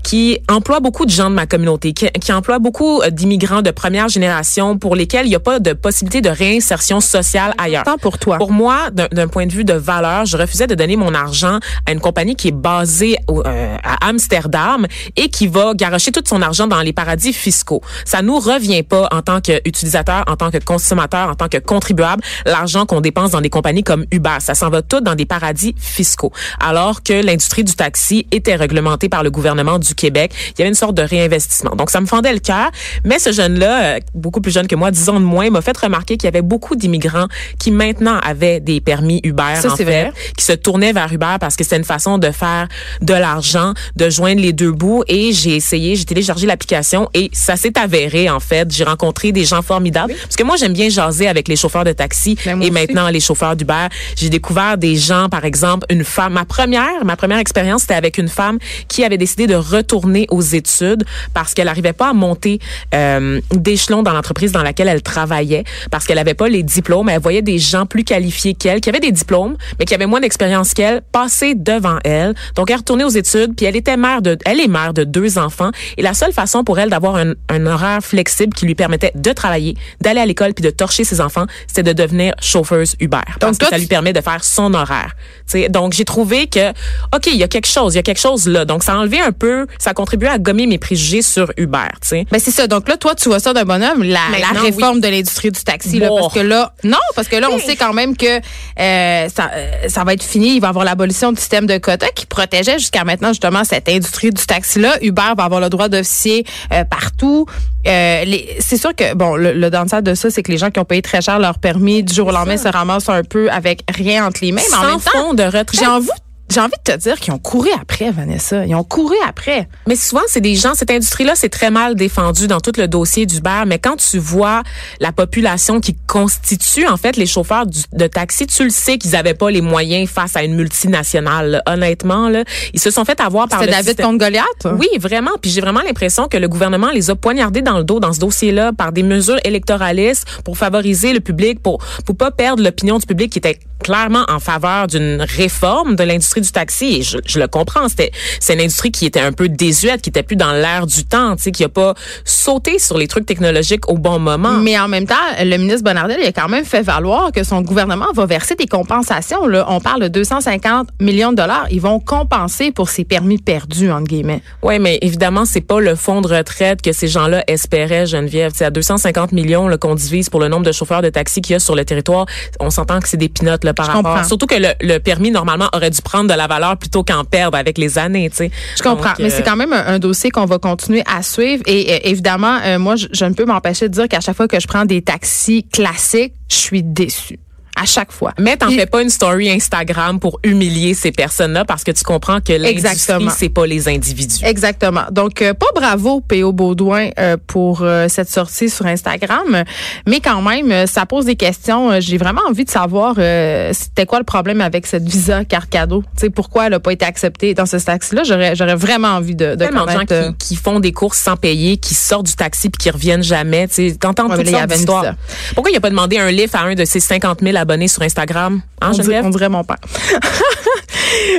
qui 0.04 0.40
emploie 0.50 0.80
beaucoup 0.80 1.06
de 1.06 1.12
gens 1.12 1.30
de 1.30 1.36
ma 1.36 1.46
communauté, 1.46 1.94
qui, 1.94 2.08
qui 2.12 2.32
emploie 2.32 2.60
beaucoup 2.60 3.02
euh, 3.02 3.10
d'immigrants 3.10 3.62
de 3.62 3.72
première 3.72 4.08
génération 4.10 4.78
pour 4.78 4.96
lesquels 4.96 5.26
il 5.26 5.30
n'y 5.30 5.36
a 5.36 5.40
pas 5.40 5.60
de 5.60 5.74
possibilité 5.74 6.22
de 6.22 6.30
réinsertion 6.30 7.00
sociale 7.02 7.54
ailleurs. 7.68 7.84
Tant 7.84 7.98
pour 7.98 8.18
toi. 8.18 8.38
Pour 8.38 8.52
moi, 8.52 8.90
d'un 8.92 9.28
point 9.28 9.46
de 9.46 9.52
vue 9.52 9.64
de 9.66 9.74
valeur, 9.74 10.26
je 10.26 10.38
refusais 10.38 10.68
de 10.68 10.76
donner 10.76 10.96
mon 10.96 11.14
argent 11.14 11.60
à 11.86 11.92
une 11.92 12.00
compagnie 12.00 12.36
qui 12.36 12.50
est 12.50 12.52
basée 12.52 13.18
au- 13.28 13.42
euh, 13.46 13.78
à 13.84 14.08
Amsterdam 14.08 14.86
et 15.16 15.30
qui 15.30 15.48
va 15.48 15.74
garocher 15.76 16.12
tout 16.12 16.24
son 16.26 16.42
argent 16.42 16.68
dans 16.68 16.82
les 16.82 16.94
paradis 16.94 17.34
fiscaux. 17.34 17.82
Ça 18.06 18.22
nous 18.22 18.40
revient 18.40 18.84
pas 18.84 19.08
en 19.12 19.22
tant 19.22 19.42
qu'utilisateur, 19.42 20.24
en 20.28 20.36
tant 20.36 20.52
que 20.52 20.58
consommateur, 20.58 21.30
en 21.30 21.36
tant 21.36 21.48
que 21.48 21.58
contribuable, 21.58 22.22
l'argent 22.46 22.86
qu'on 22.86 23.02
dépense 23.02 23.32
dans 23.32 23.42
des 23.42 23.50
compagnies 23.50 23.84
comme 23.84 24.06
Uber. 24.12 24.38
Ça 24.40 24.56
s'en 24.56 24.70
va 24.70 24.82
tout 24.82 25.02
dans 25.02 25.16
des 25.16 25.26
paradis 25.26 25.76
fiscaux. 25.78 26.32
Alors 26.60 27.04
que 27.04 27.14
l'industrie 27.26 27.64
du 27.64 27.74
taxi 27.74 28.28
était 28.32 28.56
réglementée 28.56 29.10
par 29.10 29.24
le 29.24 29.32
gouvernement 29.32 29.80
du 29.80 29.94
Québec, 29.96 30.34
il 30.50 30.60
y 30.60 30.62
avait 30.62 30.70
une 30.70 30.76
sorte 30.76 30.96
de 30.96 31.02
réinvestissement. 31.02 31.76
Donc, 31.76 31.90
ça 31.90 32.02
me 32.02 32.06
fendait 32.06 32.34
le 32.34 32.40
cœur. 32.40 32.70
Mais 33.04 33.20
ce 33.20 33.32
jeune-là, 33.32 33.84
euh, 33.96 34.00
beaucoup 34.14 34.42
plus 34.42 34.52
jeune 34.52 34.68
que 34.68 34.76
moi, 34.76 34.92
10 34.92 35.10
ans 35.10 35.20
de 35.20 35.26
moins, 35.26 35.50
m'a 35.50 35.62
fait 35.62 35.78
remarquer 35.78 36.18
qu'il 36.18 36.26
y 36.26 36.28
avait 36.28 36.42
beaucoup 36.42 36.76
d'immigrants 36.76 37.28
qui 37.60 37.72
maintenant 37.72 38.18
avaient 38.24 38.60
des 38.60 38.82
permis 38.82 39.20
Uber, 39.24 39.44
Ça, 39.62 39.72
en 39.72 39.76
c'est 39.76 39.86
fait, 39.86 40.04
vrai. 40.04 40.12
qui 40.38 40.44
se 40.46 40.54
tournaient 40.54 40.94
vers 40.94 41.12
Uber 41.12 41.36
parce 41.40 41.56
que 41.56 41.64
c'était 41.64 41.78
une 41.78 41.84
façon 41.84 42.18
de 42.18 42.32
faire 42.32 42.68
de 43.02 43.14
l'argent, 43.14 43.74
de 43.96 44.10
joindre 44.10 44.42
les 44.42 44.54
deux 44.54 44.72
bouts. 44.72 45.04
Et 45.08 45.32
j'ai 45.34 45.56
essayé, 45.56 45.96
j'ai 45.96 46.06
téléchargé 46.06 46.48
l'application 46.48 47.10
et 47.14 47.30
ça 47.34 47.56
s'est 47.56 47.78
avéré, 47.78 48.30
en 48.30 48.40
fait. 48.40 48.72
J'ai 48.74 48.84
rencontré 48.84 49.32
des 49.32 49.46
gens 49.46 49.62
formidables. 49.62 50.14
Parce 50.22 50.36
que 50.36 50.44
moi, 50.44 50.56
j'aime 50.58 50.74
bien 50.74 50.90
jaser 50.90 51.28
avec 51.28 51.48
les 51.48 51.56
chauffeurs 51.56 51.84
de 51.84 51.92
taxi 51.92 52.38
Ben, 52.46 52.62
et 52.62 52.66
aussi. 52.66 52.72
maintenant 52.72 53.10
les 53.10 53.20
chauffeurs 53.20 53.56
d'Uber. 53.56 53.88
J'ai 54.16 54.30
découvert 54.30 54.78
des 54.78 54.96
gens, 54.96 55.30
par 55.30 55.46
exemple, 55.46 55.86
une 55.90 56.04
femme. 56.04 56.34
Ma 56.34 56.46
première, 56.46 57.04
ma 57.06 57.16
première 57.16 57.38
expérience, 57.40 57.82
c'était 57.82 57.94
avec 57.96 58.18
une 58.18 58.28
femme 58.28 58.58
qui 58.88 59.04
avait 59.04 59.18
décidé 59.18 59.48
de 59.48 59.56
retourner 59.56 60.28
aux 60.30 60.42
études 60.42 61.04
parce 61.34 61.54
qu'elle 61.54 61.66
n'arrivait 61.68 61.94
pas 61.94 62.10
à 62.10 62.14
monter 62.14 62.60
euh, 62.94 63.40
d'échelon 63.52 64.04
dans 64.04 64.12
l'entreprise 64.14 64.52
dans 64.52 64.64
laquelle 64.64 64.88
elle 64.88 65.02
travaillait 65.02 65.64
parce 65.92 66.06
qu'elle 66.06 66.18
avait 66.18 66.34
pas 66.34 66.48
les 66.50 66.64
diplômes. 66.64 67.10
Elle 67.10 67.22
voyait 67.22 67.37
des 67.42 67.58
gens 67.60 67.86
plus 67.86 68.04
qualifiés 68.04 68.54
qu'elle, 68.54 68.82
qui 68.82 68.90
avaient 68.90 69.00
des 69.00 69.12
diplômes, 69.12 69.56
mais 69.80 69.86
qui 69.86 69.94
avaient 69.94 70.06
moins 70.06 70.20
d'expérience 70.20 70.74
qu'elle, 70.74 71.02
passer 71.12 71.56
devant 71.56 71.98
elle. 72.04 72.34
Donc, 72.56 72.70
elle 72.70 72.76
est 72.76 72.78
retournée 72.78 73.04
aux 73.04 73.10
études, 73.10 73.56
puis 73.56 73.66
elle 73.66 73.76
était 73.76 73.98
mère 73.98 74.22
de, 74.22 74.38
elle 74.46 74.60
est 74.60 74.68
mère 74.68 74.94
de 74.94 75.04
deux 75.04 75.38
enfants. 75.38 75.72
Et 75.98 76.02
la 76.02 76.14
seule 76.14 76.34
façon 76.34 76.64
pour 76.64 76.80
elle 76.80 76.90
d'avoir 76.90 77.16
un, 77.16 77.34
un 77.50 77.66
horaire 77.66 78.00
flexible 78.02 78.54
qui 78.54 78.66
lui 78.66 78.76
permettait 78.76 79.12
de 79.16 79.32
travailler, 79.32 79.76
d'aller 80.02 80.20
à 80.22 80.26
l'école, 80.26 80.54
puis 80.54 80.64
de 80.64 80.70
torcher 80.70 81.04
ses 81.04 81.22
enfants, 81.22 81.46
c'était 81.68 81.84
de 81.84 81.94
devenir 81.94 82.34
chauffeuse 82.42 82.96
Uber. 83.00 83.18
Parce 83.40 83.58
que 83.58 83.66
ça 83.68 83.78
lui 83.78 83.88
permet 83.88 84.14
de 84.14 84.22
faire 84.22 84.44
son 84.44 84.74
horaire. 84.74 85.14
Tu 85.50 85.62
sais, 85.62 85.70
donc, 85.70 85.94
j'ai 85.94 86.06
trouvé 86.06 86.48
que, 86.48 86.70
OK, 87.16 87.28
il 87.28 87.38
y 87.38 87.44
a 87.44 87.48
quelque 87.48 87.68
chose, 87.68 87.94
il 87.94 87.98
y 87.98 88.00
a 88.00 88.04
quelque 88.04 88.20
chose 88.20 88.48
là. 88.48 88.66
Donc, 88.66 88.84
ça 88.84 88.94
a 88.94 88.98
enlevé 88.98 89.20
un 89.20 89.32
peu, 89.32 89.68
ça 89.80 89.92
a 89.92 89.94
contribué 89.94 90.28
à 90.28 90.38
gommer 90.40 90.68
mes 90.68 90.78
préjugés 90.78 91.22
sur 91.22 91.52
Uber, 91.58 91.88
tu 92.02 92.08
sais. 92.10 92.26
Ben 92.32 92.40
c'est 92.40 92.52
ça. 92.52 92.68
Donc 92.68 92.88
là, 92.88 92.98
toi, 92.98 93.16
tu 93.16 93.30
vois 93.30 93.40
ça 93.40 93.54
d'un 93.54 93.64
bonhomme, 93.66 94.04
la, 94.04 94.20
la 94.40 94.60
réforme 94.60 95.00
de 95.00 95.08
l'industrie 95.08 95.52
du 95.52 95.62
taxi. 95.64 96.00
Là, 96.00 96.08
Bon. 96.10 96.20
parce 96.22 96.34
que 96.34 96.40
là, 96.40 96.74
non, 96.84 96.98
parce 97.16 97.27
que 97.28 97.36
là, 97.36 97.50
on 97.52 97.60
sait 97.60 97.76
quand 97.76 97.94
même 97.94 98.16
que 98.16 98.26
euh, 98.26 99.30
ça, 99.30 99.52
euh, 99.54 99.88
ça 99.88 100.04
va 100.04 100.14
être 100.14 100.24
fini. 100.24 100.56
Il 100.56 100.62
va 100.62 100.68
y 100.68 100.70
avoir 100.70 100.86
l'abolition 100.86 101.32
du 101.32 101.40
système 101.40 101.66
de 101.66 101.78
quotas 101.78 102.10
qui 102.16 102.26
protégeait 102.26 102.80
jusqu'à 102.80 103.04
maintenant 103.04 103.30
justement 103.30 103.64
cette 103.64 103.90
industrie 103.90 104.32
du 104.32 104.46
taxi-là. 104.46 104.98
Uber 105.02 105.34
va 105.38 105.44
avoir 105.44 105.60
le 105.60 105.70
droit 105.70 105.90
d'officier 105.90 106.46
euh, 106.74 106.84
partout. 106.84 107.46
Euh, 107.88 108.26
c'est 108.60 108.78
sûr 108.78 108.96
que, 108.96 109.14
bon, 109.14 109.36
le, 109.36 109.54
le 109.54 109.70
de 109.70 110.16
ça, 110.16 110.30
c'est 110.30 110.44
que 110.44 110.52
les 110.52 110.58
gens 110.58 110.72
qui 110.72 110.80
ont 110.80 110.86
payé 110.86 111.02
très 111.02 111.22
cher 111.22 111.40
leur 111.40 111.60
permis 111.60 112.04
du 112.04 112.14
jour 112.14 112.28
au 112.28 112.32
lendemain 112.32 112.58
se 112.58 112.68
ramassent 112.68 113.10
un 113.10 113.24
peu 113.24 113.50
avec 113.50 113.84
rien 113.90 114.26
entre 114.26 114.40
les 114.42 114.52
mains. 114.52 114.62
Mais 114.70 114.78
en 114.78 114.82
même 114.82 115.00
temps, 115.00 115.12
fond 115.12 115.34
de 115.34 115.44
retraite. 115.44 115.70
j'ai 115.74 115.86
envie, 115.86 116.10
j'ai 116.58 116.62
envie 116.64 116.72
de 116.84 116.92
te 116.92 116.98
dire 116.98 117.20
qu'ils 117.20 117.32
ont 117.34 117.38
couru 117.38 117.70
après, 117.80 118.10
Vanessa. 118.10 118.66
Ils 118.66 118.74
ont 118.74 118.84
couru 118.84 119.16
après. 119.28 119.68
Mais 119.88 119.96
souvent, 119.96 120.24
c'est 120.28 120.42
des 120.42 120.56
gens, 120.56 120.74
cette 120.74 120.90
industrie-là, 120.90 121.34
c'est 121.36 121.50
très 121.50 121.70
mal 121.70 121.94
défendu 121.94 122.48
dans 122.48 122.60
tout 122.60 122.72
le 122.78 122.88
dossier 122.88 123.28
d'Uber. 123.28 123.62
Mais 123.68 123.78
quand 123.78 123.96
tu 123.98 124.18
vois 124.18 124.64
la 125.00 125.12
population 125.12 125.80
qui 125.80 125.96
constitue, 126.08 126.88
en 126.88 126.98
fait, 126.98 127.16
les 127.16 127.28
chauffeurs 127.28 127.68
du- 127.68 127.84
de 127.94 128.08
taxi, 128.08 128.48
tu 128.48 128.64
le 128.64 128.72
sais 128.72 128.98
qu'ils 128.98 129.16
avaient 129.16 129.36
pas 129.36 129.52
les 129.52 129.62
moyens 129.62 130.10
face 130.10 130.36
à 130.36 130.44
une 130.44 130.56
multinationale. 130.56 131.52
là. 131.52 131.64
Honnêtement, 131.68 132.28
là, 132.28 132.44
ils 132.74 132.80
se 132.80 132.90
sont 132.90 133.06
fait 133.06 133.20
avoir 133.22 133.48
par 133.48 133.62
le 133.62 133.68
David 133.68 133.86
système. 133.90 134.06
contre 134.08 134.18
Goliath? 134.26 134.68
Oui, 134.80 134.88
vraiment. 135.00 135.32
Puis 135.40 135.52
j'ai 135.52 135.62
vraiment 135.62 135.82
l'impression 135.86 136.28
que 136.28 136.38
le 136.38 136.48
gouvernement 136.48 136.90
les 136.90 137.12
a 137.12 137.16
poignardés 137.16 137.62
dans 137.62 137.78
le 137.78 137.84
dos 137.84 138.00
dans 138.00 138.14
ce 138.14 138.20
dossier-là 138.20 138.74
par 138.74 138.92
des 138.92 139.04
mesures 139.04 139.38
électoralistes 139.44 140.26
pour 140.44 140.58
favoriser 140.58 141.14
le 141.14 141.20
public, 141.20 141.62
pour 141.62 141.78
pour 142.06 142.18
pas 142.18 142.32
perdre 142.32 142.64
l'opinion 142.64 142.98
du 142.98 143.06
public 143.06 143.32
qui 143.32 143.38
était 143.38 143.60
clairement 143.84 144.26
en 144.28 144.40
faveur 144.40 144.88
d'une 144.88 145.22
réforme 145.22 145.96
de 145.96 146.04
l'industrie 146.04 146.42
du 146.48 146.52
taxi. 146.54 146.98
Et 146.98 147.02
je, 147.04 147.18
je 147.26 147.40
le 147.40 147.48
comprends. 147.48 147.88
C'était 147.90 148.12
c'est 148.40 148.54
une 148.54 148.62
industrie 148.62 148.92
qui 148.92 149.06
était 149.06 149.20
un 149.20 149.32
peu 149.32 149.50
désuète, 149.50 150.02
qui 150.02 150.10
était 150.10 150.24
plus 150.24 150.36
dans 150.36 150.52
l'air 150.54 150.88
du 150.88 151.04
temps, 151.06 151.36
tu 151.36 151.44
sais, 151.44 151.52
qui 151.52 151.64
a 151.64 151.70
pas 151.70 151.94
sauté 152.26 152.80
sur 152.80 152.98
les 152.98 153.08
trucs 153.08 153.26
technologiques 153.26 153.90
au 153.90 153.98
bon 153.98 154.20
moment. 154.20 154.54
Mais 154.60 154.78
en 154.80 154.88
même 154.88 155.06
temps, 155.06 155.16
le 155.40 155.58
ministre 155.58 155.84
Bonnardel 155.84 156.20
il 156.22 156.28
a 156.28 156.32
quand 156.32 156.50
même 156.50 156.66
fait 156.66 156.82
valoir 156.82 157.32
que 157.32 157.44
son 157.44 157.62
gouvernement 157.62 158.08
va 158.16 158.26
verser 158.26 158.56
des 158.56 158.66
compensations. 158.66 159.46
Là. 159.48 159.66
On 159.70 159.80
parle 159.80 160.02
de 160.04 160.08
250 160.08 160.90
millions 161.02 161.32
de 161.32 161.38
dollars. 161.38 161.68
Ils 161.72 161.82
vont 161.82 162.00
compenser 162.00 162.72
pour 162.72 162.90
ces 162.90 163.04
permis 163.04 163.38
perdus, 163.38 163.92
entre 163.92 164.06
guillemets. 164.08 164.42
Oui, 164.64 164.80
mais 164.80 164.98
évidemment, 165.02 165.46
c'est 165.46 165.62
pas 165.62 165.80
le 165.80 165.96
fonds 165.96 166.22
de 166.22 166.28
retraite 166.28 166.82
que 166.82 166.92
ces 166.92 167.08
gens-là 167.08 167.44
espéraient, 167.48 168.06
Geneviève. 168.06 168.52
C'est 168.56 168.66
à 168.66 168.70
250 168.72 169.32
millions 169.32 169.70
qu'on 169.80 169.96
divise 169.96 170.30
pour 170.30 170.40
le 170.40 170.48
nombre 170.48 170.66
de 170.66 170.72
chauffeurs 170.72 171.02
de 171.02 171.10
taxi 171.10 171.42
qu'il 171.42 171.54
y 171.54 171.56
a 171.56 171.60
sur 171.60 171.76
le 171.76 171.86
territoire. 171.86 172.26
On 172.60 172.70
s'entend 172.70 173.00
que 173.00 173.08
c'est 173.08 173.18
des 173.18 173.30
pinottes 173.30 173.64
là, 173.64 173.74
par 173.74 173.86
Je 173.86 173.92
rapport. 173.92 174.14
comprends. 174.14 174.28
Surtout 174.28 174.48
que 174.48 174.56
le, 174.56 174.70
le 174.82 174.98
permis, 175.00 175.32
normalement, 175.32 175.68
aurait 175.74 175.90
dû 175.90 176.02
prendre 176.02 176.30
de 176.30 176.34
la 176.38 176.48
valeur 176.48 176.78
plutôt 176.78 177.04
qu'en 177.04 177.24
perdre 177.24 177.58
avec 177.58 177.78
les 177.78 177.98
années, 177.98 178.30
tu 178.30 178.38
sais. 178.38 178.52
Je 178.78 178.84
comprends, 178.84 179.10
Donc, 179.10 179.20
mais 179.20 179.26
euh, 179.26 179.36
c'est 179.36 179.44
quand 179.44 179.56
même 179.56 179.74
un, 179.74 179.86
un 179.86 180.00
dossier 180.00 180.30
qu'on 180.32 180.46
va 180.46 180.58
continuer 180.60 181.04
à 181.06 181.22
suivre. 181.24 181.64
Et 181.66 181.94
euh, 181.94 182.00
évidemment, 182.04 182.60
euh, 182.64 182.80
moi, 182.80 182.96
je, 182.96 183.08
je 183.12 183.26
ne 183.26 183.34
peux 183.34 183.46
m'empêcher 183.46 183.90
de 183.90 183.94
dire 183.94 184.08
qu'à 184.08 184.20
chaque 184.22 184.38
fois 184.38 184.48
que 184.48 184.60
je 184.60 184.68
prends 184.68 184.86
des 184.86 185.02
taxis 185.02 185.66
classiques, 185.72 186.34
je 186.50 186.56
suis 186.56 186.84
déçue. 186.84 187.40
À 187.80 187.86
chaque 187.86 188.12
fois. 188.12 188.34
Mais 188.40 188.58
t'en 188.58 188.70
fais 188.72 188.86
pas 188.88 189.02
une 189.04 189.10
story 189.10 189.50
Instagram 189.52 190.20
pour 190.20 190.40
humilier 190.44 190.94
ces 190.96 191.12
personnes-là 191.12 191.64
parce 191.64 191.84
que 191.84 191.92
tu 191.92 192.04
comprends 192.04 192.40
que 192.42 192.54
l'industrie, 192.54 192.96
c'est 193.38 193.50
pas 193.50 193.66
les 193.68 193.88
individus. 193.88 194.44
Exactement. 194.44 195.04
Donc, 195.12 195.42
euh, 195.42 195.54
pas 195.54 195.68
bravo, 195.76 196.22
P.O. 196.22 196.52
Baudouin, 196.54 197.10
euh, 197.20 197.38
pour 197.46 197.82
euh, 197.84 198.08
cette 198.10 198.30
sortie 198.30 198.70
sur 198.70 198.86
Instagram, 198.88 199.64
mais 200.08 200.20
quand 200.22 200.42
même, 200.42 200.88
ça 200.88 201.06
pose 201.06 201.26
des 201.26 201.36
questions. 201.36 202.00
J'ai 202.00 202.18
vraiment 202.18 202.42
envie 202.50 202.66
de 202.66 202.70
savoir 202.72 203.16
euh, 203.20 203.72
c'était 203.74 204.06
quoi 204.08 204.18
le 204.18 204.26
problème 204.26 204.60
avec 204.62 204.88
cette 204.88 205.08
visa 205.08 205.46
carte 205.46 205.70
cadeau. 205.70 206.02
Tu 206.16 206.22
sais, 206.22 206.30
pourquoi 206.32 206.66
elle 206.68 206.74
a 206.74 206.80
pas 206.80 206.92
été 206.94 207.06
acceptée 207.06 207.54
dans 207.54 207.68
ce 207.68 207.78
taxi-là? 207.78 208.24
J'aurais, 208.24 208.56
j'aurais 208.56 208.76
vraiment 208.76 209.10
envie 209.10 209.36
de, 209.36 209.54
de 209.56 209.66
gens 209.66 209.86
connaître. 209.86 210.14
euh, 210.14 210.32
qui, 210.40 210.48
qui 210.50 210.56
font 210.56 210.80
des 210.80 210.92
courses 210.94 211.20
sans 211.20 211.36
payer, 211.36 211.78
qui 211.78 211.94
sortent 211.94 212.26
du 212.26 212.34
taxi 212.36 212.70
puis 212.70 212.80
qui 212.80 212.90
reviennent 212.90 213.24
jamais. 213.24 213.68
Tu 213.68 213.90
sais, 213.92 213.96
t'entends 214.00 214.28
Ouais, 214.28 214.38
toutes 214.38 214.50
sortes 214.50 214.68
d'histoires. 214.68 215.14
Pourquoi 215.54 215.72
il 215.72 215.78
a 215.78 215.80
pas 215.80 215.90
demandé 215.92 216.18
un 216.18 216.32
lift 216.32 216.56
à 216.56 216.62
un 216.62 216.74
de 216.74 216.84
ses 216.86 217.00
50 217.00 217.42
000 217.44 217.56
abonnés 217.56 217.67
sur 217.88 218.02
Instagram? 218.02 218.62
Hein, 218.82 218.92
on, 219.24 219.30
dirait 219.30 219.50
mon 219.50 219.64
père. 219.64 219.78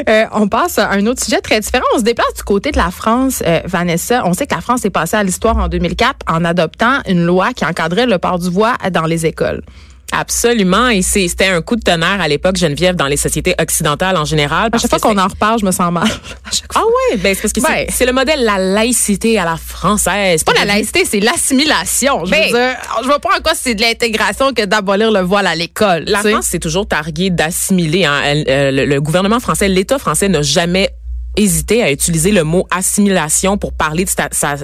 Euh, 0.08 0.24
on 0.32 0.48
passe 0.48 0.78
à 0.78 0.90
un 0.90 1.06
autre 1.06 1.22
sujet 1.22 1.40
très 1.40 1.60
différent. 1.60 1.84
On 1.94 1.98
se 1.98 2.04
déplace 2.04 2.32
du 2.34 2.42
côté 2.42 2.70
de 2.70 2.78
la 2.78 2.90
France, 2.90 3.42
euh, 3.46 3.60
Vanessa. 3.64 4.22
On 4.24 4.32
sait 4.32 4.46
que 4.46 4.54
la 4.54 4.60
France 4.60 4.84
est 4.84 4.90
passée 4.90 5.16
à 5.16 5.22
l'histoire 5.22 5.56
en 5.58 5.68
2004 5.68 6.16
en 6.26 6.44
adoptant 6.44 7.00
une 7.06 7.24
loi 7.24 7.52
qui 7.52 7.64
encadrait 7.64 8.06
le 8.06 8.18
port 8.18 8.38
du 8.38 8.48
voile 8.48 8.76
dans 8.92 9.04
les 9.04 9.26
écoles. 9.26 9.62
Absolument. 10.12 10.88
Et 10.88 11.02
c'était 11.02 11.46
un 11.48 11.60
coup 11.62 11.76
de 11.76 11.82
tonnerre 11.82 12.20
à 12.20 12.28
l'époque, 12.28 12.56
Geneviève, 12.56 12.96
dans 12.96 13.06
les 13.06 13.16
sociétés 13.16 13.54
occidentales 13.60 14.16
en 14.16 14.24
général. 14.24 14.70
À 14.72 14.78
chaque 14.78 14.90
fois 14.90 14.98
qu'on 14.98 15.18
en 15.18 15.28
reparle, 15.28 15.60
je 15.60 15.66
me 15.66 15.70
sens 15.70 15.92
mal. 15.92 16.04
À 16.44 16.50
chaque 16.50 16.72
fois. 16.72 16.82
Ah 16.82 16.86
ouais, 17.12 17.18
ben 17.18 17.34
c'est 17.34 17.42
parce 17.42 17.52
que 17.52 17.60
c'est- 17.60 17.66
Ben. 17.66 17.86
c'est 17.90 18.06
le 18.06 18.12
modèle 18.12 18.42
la 18.44 18.56
laïcité 18.58 19.38
à 19.38 19.44
la 19.44 19.56
française. 19.56 20.42
pas 20.44 20.52
la 20.54 20.64
laïcité, 20.64 21.04
c'est 21.04 21.20
l'assimilation. 21.20 22.24
Je 22.24 22.30
Ben. 22.30 22.42
veux 22.44 22.58
dire, 22.58 22.76
je 23.02 23.06
vois 23.06 23.18
pas 23.18 23.30
en 23.36 23.40
quoi 23.42 23.52
c'est 23.54 23.74
de 23.74 23.82
l'intégration 23.82 24.52
que 24.54 24.64
d'abolir 24.64 25.10
le 25.10 25.20
voile 25.20 25.46
à 25.46 25.54
l'école. 25.54 26.04
La. 26.06 26.20
France, 26.20 26.46
c'est 26.50 26.58
toujours 26.58 26.86
targué 26.88 27.30
d'assimiler. 27.30 28.04
hein. 28.06 28.22
Euh, 28.48 28.70
le, 28.70 28.84
le 28.86 29.00
gouvernement 29.00 29.40
français, 29.40 29.68
l'État 29.68 29.98
français 29.98 30.28
n'a 30.28 30.42
jamais 30.42 30.90
hésité 31.38 31.82
à 31.82 31.90
utiliser 31.90 32.32
le 32.32 32.44
mot 32.44 32.66
assimilation 32.70 33.56
pour 33.56 33.72
parler 33.72 34.04
de 34.04 34.10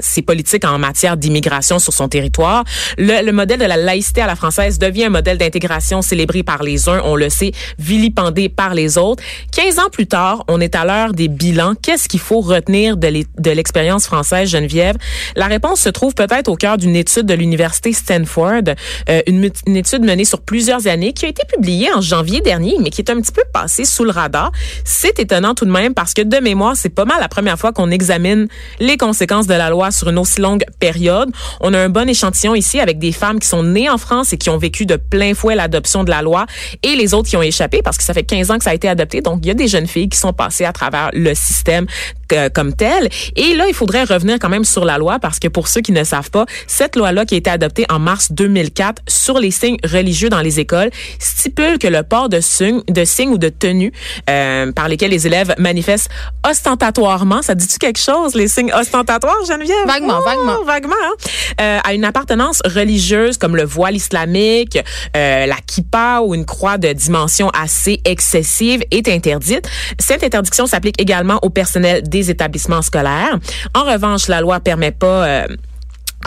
ses 0.01 0.23
politiques 0.23 0.65
en 0.65 0.79
matière 0.79 1.17
d'immigration 1.17 1.79
sur 1.79 1.93
son 1.93 2.09
territoire. 2.09 2.65
Le, 2.99 3.25
le 3.25 3.33
modèle 3.33 3.61
de 3.61 3.65
la 3.65 3.77
laïcité 3.77 4.21
à 4.21 4.27
la 4.27 4.35
française 4.35 4.79
devient 4.79 5.05
un 5.05 5.11
modèle 5.11 5.39
d'intégration 5.39 6.03
célébré 6.03 6.43
par 6.43 6.63
les 6.63 6.89
uns, 6.89 7.01
on 7.05 7.15
le 7.15 7.31
sait, 7.31 7.53
vilipendé 7.79 8.49
par 8.49 8.75
les 8.75 8.99
autres. 8.99 9.23
15 9.53 9.79
ans 9.79 9.91
plus 9.91 10.07
tard, 10.07 10.45
on 10.49 10.61
est 10.61 10.75
à 10.75 10.85
l'heure 10.85 11.13
des 11.13 11.29
bilans. 11.29 11.75
Qu'est-ce 11.81 12.09
qu'il 12.09 12.21
faut 12.21 12.41
retenir 12.41 12.97
de 12.97 13.51
l'expérience 13.51 14.07
française, 14.07 14.51
Geneviève? 14.51 14.97
La 15.37 15.47
réponse 15.47 15.81
se 15.81 15.89
trouve 15.89 16.15
peut-être 16.15 16.49
au 16.49 16.57
cœur 16.57 16.77
d'une 16.77 16.97
étude 16.97 17.27
de 17.27 17.35
l'université 17.35 17.93
Stanford, 17.93 18.75
euh, 19.09 19.23
une 19.27 19.77
étude 19.77 20.03
menée 20.03 20.25
sur 20.25 20.41
plusieurs 20.41 20.89
années 20.89 21.13
qui 21.13 21.27
a 21.27 21.29
été 21.29 21.43
publiée 21.47 21.93
en 21.93 22.01
janvier 22.01 22.41
dernier, 22.41 22.77
mais 22.81 22.91
qui 22.91 23.01
est 23.01 23.11
un 23.11 23.21
petit 23.21 23.33
peu 23.33 23.43
passée 23.53 23.85
sous 23.85 24.05
le 24.05 24.11
radar. 24.11 24.51
C'est 24.85 25.19
étonnant 25.21 25.55
tout 25.55 25.67
de 25.67 25.71
même 25.71 25.95
parce 25.95 26.15
que 26.15 26.23
de 26.23 26.39
mémoire, 26.39 26.64
c'est 26.75 26.89
pas 26.89 27.05
mal 27.05 27.19
la 27.21 27.29
première 27.29 27.59
fois 27.59 27.73
qu'on 27.73 27.91
examine 27.91 28.49
les 28.81 28.97
conséquences 28.97 29.47
de 29.47 29.55
la 29.55 29.71
loi 29.71 29.91
sur 29.91 30.09
une 30.09 30.19
aussi 30.19 30.41
longue 30.41 30.65
période. 30.79 31.31
On 31.61 31.75
a 31.75 31.79
un 31.79 31.89
bon 31.89 32.09
échantillon 32.09 32.55
ici 32.55 32.81
avec 32.81 32.99
des 32.99 33.13
femmes 33.13 33.39
qui 33.39 33.49
sont 33.49 33.63
nées 33.63 33.91
en 33.91 33.99
France 33.99 34.33
et 34.33 34.39
qui 34.39 34.51
ont 34.51 34.59
vécu 34.59 34.87
de 34.87 34.97
plein 34.97 35.35
fouet 35.35 35.55
l'adoption 35.55 36.05
de 36.05 36.11
la 36.11 36.23
loi 36.23 36.47
et 36.83 36.97
les 36.97 37.15
autres 37.15 37.29
qui 37.29 37.37
ont 37.37 37.43
échappé 37.43 37.83
parce 37.83 37.99
que 37.99 38.05
ça 38.05 38.15
fait 38.15 38.23
15 38.23 38.51
ans 38.51 38.59
que 38.59 38.65
ça 38.65 38.71
a 38.71 38.75
été 38.75 38.89
adopté. 38.89 39.21
Donc, 39.21 39.41
il 39.43 39.49
y 39.49 39.51
a 39.51 39.55
des 39.55 39.69
jeunes 39.69 39.87
filles 39.87 40.09
qui 40.09 40.19
sont 40.19 40.33
passées 40.33 40.65
à 40.65 40.73
travers 40.73 41.11
le 41.13 41.35
système 41.35 41.87
euh, 42.33 42.49
comme 42.49 42.73
tel. 42.75 43.09
Et 43.37 43.55
là, 43.55 43.67
il 43.69 43.75
faudrait 43.75 44.05
revenir 44.05 44.39
quand 44.41 44.49
même 44.49 44.65
sur 44.65 44.85
la 44.85 44.99
loi 44.99 45.19
parce 45.19 45.39
que 45.39 45.49
pour 45.49 45.69
ceux 45.69 45.81
qui 45.81 45.93
ne 45.93 46.05
savent 46.05 46.31
pas, 46.31 46.47
cette 46.67 46.97
loi-là 46.97 47.25
qui 47.27 47.35
a 47.35 47.39
été 47.39 47.51
adoptée 47.51 47.85
en 47.91 47.99
mars 47.99 48.33
2004 48.33 49.03
sur 49.07 49.39
les 49.39 49.51
signes 49.51 49.77
religieux 49.85 50.29
dans 50.29 50.41
les 50.41 50.61
écoles 50.61 50.91
stipule 51.19 51.79
que 51.79 51.89
le 51.89 52.03
port 52.03 52.29
de 52.29 52.41
signes, 52.41 52.83
ou 53.31 53.39
de 53.39 53.49
tenues 53.49 53.93
euh, 54.29 54.73
par 54.73 54.89
lesquels 54.89 55.11
les 55.11 55.27
élèves 55.27 55.55
manifestent 55.59 56.11
ostentatoirement, 56.49 57.43
ça 57.43 57.55
dit-tu 57.55 57.79
quelque 57.79 57.99
chose, 58.01 58.35
les 58.35 58.49
signes 58.49 58.73
ostentatoires, 58.73 59.45
Geneviève? 59.47 59.87
Vaguement, 59.87 60.19
Oh, 60.21 60.25
vaguement. 60.25 60.63
vaguement, 60.65 60.95
hein? 61.03 61.13
Euh, 61.61 61.79
à 61.85 61.95
une 61.95 62.05
appartenance 62.05 62.61
religieuse 62.65 63.39
comme 63.39 63.57
le 63.57 63.65
voile 63.65 63.97
islamique, 63.97 64.79
euh, 65.17 65.47
la 65.47 65.57
kippa 65.67 66.21
ou 66.25 66.35
une 66.35 66.45
croix 66.45 66.79
de 66.79 66.93
dimension 66.93 67.51
assez 67.51 68.01
excessive 68.05 68.83
est 68.91 69.09
interdite. 69.09 69.69
Cette 69.99 70.23
interdiction 70.25 70.67
s'applique 70.67 71.01
également 71.01 71.39
au 71.43 71.51
personnel 71.51 72.03
des 72.09 72.31
établissements 72.31 72.83
scolaires. 72.83 73.39
En 73.75 73.85
revanche, 73.85 74.29
la 74.29 74.41
loi 74.41 74.61
permet 74.61 74.93
pas 74.93 75.25
euh, 75.27 75.47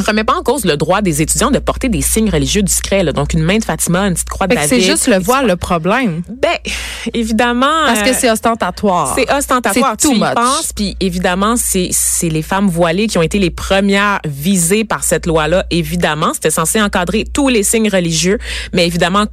remet 0.03 0.23
pas 0.23 0.35
en 0.35 0.43
cause 0.43 0.65
le 0.65 0.77
droit 0.77 1.01
des 1.01 1.21
étudiants 1.21 1.51
de 1.51 1.59
porter 1.59 1.89
des 1.89 2.01
signes 2.01 2.29
religieux 2.29 2.61
discrets, 2.61 3.03
là. 3.03 3.11
donc 3.11 3.33
une 3.33 3.43
main 3.43 3.57
de 3.57 3.63
Fatima, 3.63 4.07
une 4.07 4.13
petite 4.13 4.29
croix 4.29 4.47
de 4.47 4.55
David. 4.55 4.69
c'est 4.69 4.81
juste 4.81 5.07
le 5.07 5.19
voile 5.19 5.47
le 5.47 5.55
problème. 5.55 6.21
Ben, 6.29 6.57
évidemment. 7.13 7.85
Parce 7.85 8.01
que 8.03 8.09
euh, 8.09 8.17
c'est 8.17 8.31
ostentatoire. 8.31 9.15
c'est 9.15 9.31
ostentatoire. 9.31 9.95
C'est 9.99 10.07
too 10.07 10.13
tu 10.13 10.17
y 10.17 10.21
much. 10.21 10.33
penses, 10.33 10.73
puis 10.75 10.95
évidemment, 10.99 11.55
c'est 11.57 11.89
c'est 11.91 12.29
les 12.29 12.41
femmes 12.41 12.67
voilées 12.67 13.07
qui 13.07 13.17
ont 13.17 13.21
été 13.23 13.39
les 13.39 13.49
premières 13.49 14.19
visées 14.25 14.83
par 14.83 15.03
cette 15.03 15.25
loi-là. 15.25 15.65
Évidemment, 15.71 16.33
c'était 16.33 16.51
censé 16.51 16.81
encadrer 16.81 17.25
tous 17.31 17.47
les 17.49 17.63
signes 17.63 17.89
religieux, 17.89 18.37
mais 18.73 18.85
évidemment. 18.87 19.25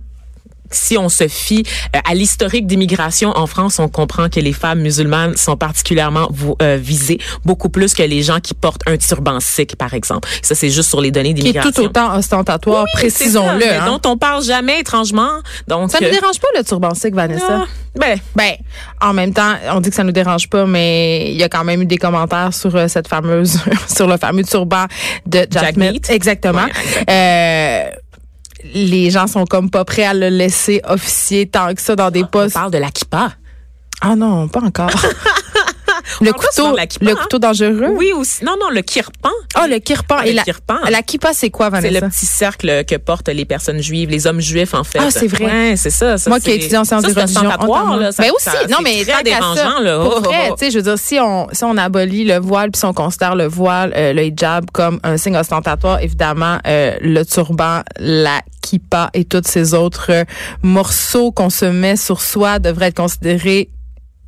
Si 0.70 0.96
on 0.98 1.08
se 1.08 1.28
fie 1.28 1.62
euh, 1.94 1.98
à 2.08 2.14
l'historique 2.14 2.66
d'immigration 2.66 3.30
en 3.36 3.46
France, 3.46 3.78
on 3.78 3.88
comprend 3.88 4.28
que 4.28 4.40
les 4.40 4.52
femmes 4.52 4.80
musulmanes 4.80 5.36
sont 5.36 5.56
particulièrement 5.56 6.28
euh, 6.62 6.76
visées, 6.80 7.18
beaucoup 7.44 7.68
plus 7.68 7.94
que 7.94 8.02
les 8.02 8.22
gens 8.22 8.40
qui 8.40 8.54
portent 8.54 8.82
un 8.86 8.96
turban 8.96 9.38
sikh, 9.40 9.76
par 9.76 9.94
exemple. 9.94 10.28
Ça, 10.42 10.54
c'est 10.54 10.70
juste 10.70 10.88
sur 10.88 11.00
les 11.00 11.10
données 11.10 11.34
Qui 11.34 11.40
est 11.40 11.42
d'immigration. 11.52 11.70
tout 11.70 11.82
autant 11.82 12.16
ostentatoire, 12.16 12.84
précisons-le. 12.94 13.64
hein. 13.72 13.86
dont 13.86 14.10
on 14.10 14.16
parle 14.16 14.42
jamais 14.42 14.80
étrangement. 14.80 15.30
Donc, 15.68 15.90
Ça 15.90 16.00
ne 16.00 16.06
euh, 16.06 16.08
nous 16.08 16.14
dérange 16.20 16.38
pas 16.40 16.48
le 16.56 16.64
turban 16.64 16.94
sikh, 16.94 17.14
Vanessa? 17.14 17.66
ben, 17.98 18.18
Ben, 18.34 18.52
en 19.00 19.12
même 19.12 19.32
temps, 19.32 19.54
on 19.72 19.80
dit 19.80 19.90
que 19.90 19.96
ça 19.96 20.02
nous 20.04 20.12
dérange 20.12 20.48
pas, 20.48 20.66
mais 20.66 21.30
il 21.30 21.36
y 21.36 21.42
a 21.44 21.48
quand 21.48 21.64
même 21.64 21.82
eu 21.82 21.86
des 21.86 21.98
commentaires 21.98 22.52
sur 22.52 22.74
euh, 22.74 22.88
cette 22.88 23.06
fameuse, 23.08 23.60
sur 23.94 24.06
le 24.08 24.16
fameux 24.16 24.44
turban 24.44 24.86
de 25.26 25.46
Jack, 25.50 25.62
Jack 25.64 25.76
Meat. 25.76 26.10
Exactement. 26.10 26.64
Ouais, 26.64 26.70
exact. 26.84 27.10
Euh, 27.10 27.90
les 28.72 29.10
gens 29.10 29.26
sont 29.26 29.44
comme 29.44 29.70
pas 29.70 29.84
prêts 29.84 30.04
à 30.04 30.14
le 30.14 30.28
laisser 30.28 30.80
officier 30.88 31.46
tant 31.46 31.74
que 31.74 31.80
ça 31.82 31.96
dans 31.96 32.10
des 32.10 32.22
on 32.22 32.26
postes. 32.26 32.54
parle 32.54 32.70
de 32.72 32.78
la 32.78 32.90
kippa. 32.90 33.32
Ah 34.00 34.16
non, 34.16 34.48
pas 34.48 34.60
encore. 34.62 34.90
le 36.20 36.32
couteau, 36.32 36.72
de 36.72 36.76
la 36.76 36.86
kippa, 36.86 37.04
le 37.06 37.12
hein? 37.12 37.18
couteau 37.22 37.38
dangereux? 37.38 37.88
Oui, 37.96 38.12
aussi. 38.16 38.44
Non, 38.44 38.56
non, 38.60 38.70
le 38.70 38.82
kirpan. 38.82 39.30
Ah, 39.54 39.66
le 39.66 39.78
kirpan. 39.78 40.16
Ah, 40.20 40.26
et 40.26 40.30
le 40.30 40.36
la, 40.36 40.42
kirpan. 40.42 40.78
la 40.88 41.02
kippa, 41.02 41.32
c'est 41.32 41.50
quoi, 41.50 41.66
C'est 41.66 41.80
Vanessa? 41.82 42.00
le 42.06 42.10
petit 42.10 42.26
cercle 42.26 42.84
que 42.84 42.96
portent 42.96 43.28
les 43.28 43.44
personnes 43.44 43.82
juives, 43.82 44.10
les 44.10 44.26
hommes 44.26 44.40
juifs, 44.40 44.74
en 44.74 44.84
fait. 44.84 44.98
Ah, 45.00 45.10
c'est 45.10 45.26
vrai. 45.26 45.44
Ouais, 45.44 45.74
c'est 45.76 45.90
ça. 45.90 46.18
ça 46.18 46.30
Moi 46.30 46.40
qui 46.40 46.50
ai 46.50 46.52
c'est- 46.52 46.58
étudié 46.58 46.78
en 46.78 46.84
sciences 46.84 47.02
c'est 47.04 47.10
honte 47.10 47.18
à 47.18 47.96
là. 47.96 48.12
Ça- 48.12 48.22
Ben 48.22 48.30
aussi, 48.34 48.44
ça- 48.44 48.66
non, 48.68 48.76
c'est 48.78 48.82
mais 48.82 49.04
très 49.04 49.22
dérangeant, 49.22 49.80
là. 49.80 49.98
Pour 49.98 50.14
Oh, 50.16 50.18
oh, 50.18 50.20
vrai, 50.22 50.48
oh. 50.50 50.54
tu 50.58 50.64
sais, 50.66 50.70
je 50.70 50.76
veux 50.78 50.82
dire, 50.82 50.98
si 50.98 51.18
on, 51.20 51.48
si 51.52 51.64
on 51.64 51.76
abolit 51.76 52.24
le 52.24 52.38
voile 52.38 52.70
puis 52.70 52.78
si 52.78 52.84
on 52.84 52.92
considère 52.94 53.34
le 53.34 53.46
voile, 53.46 53.92
euh, 53.96 54.12
le 54.12 54.24
hijab 54.24 54.66
comme 54.72 55.00
un 55.02 55.16
signe 55.16 55.36
ostentatoire, 55.36 56.00
évidemment, 56.00 56.58
euh, 56.66 56.96
le 57.00 57.24
turban, 57.24 57.82
la 57.98 58.40
kippa 58.62 59.10
et 59.14 59.24
tous 59.24 59.42
ces 59.46 59.74
autres 59.74 60.06
euh, 60.10 60.24
morceaux 60.62 61.30
qu'on 61.32 61.50
se 61.50 61.64
met 61.66 61.96
sur 61.96 62.20
soi 62.20 62.58
devraient 62.58 62.86
être 62.88 62.96
considérés 62.96 63.68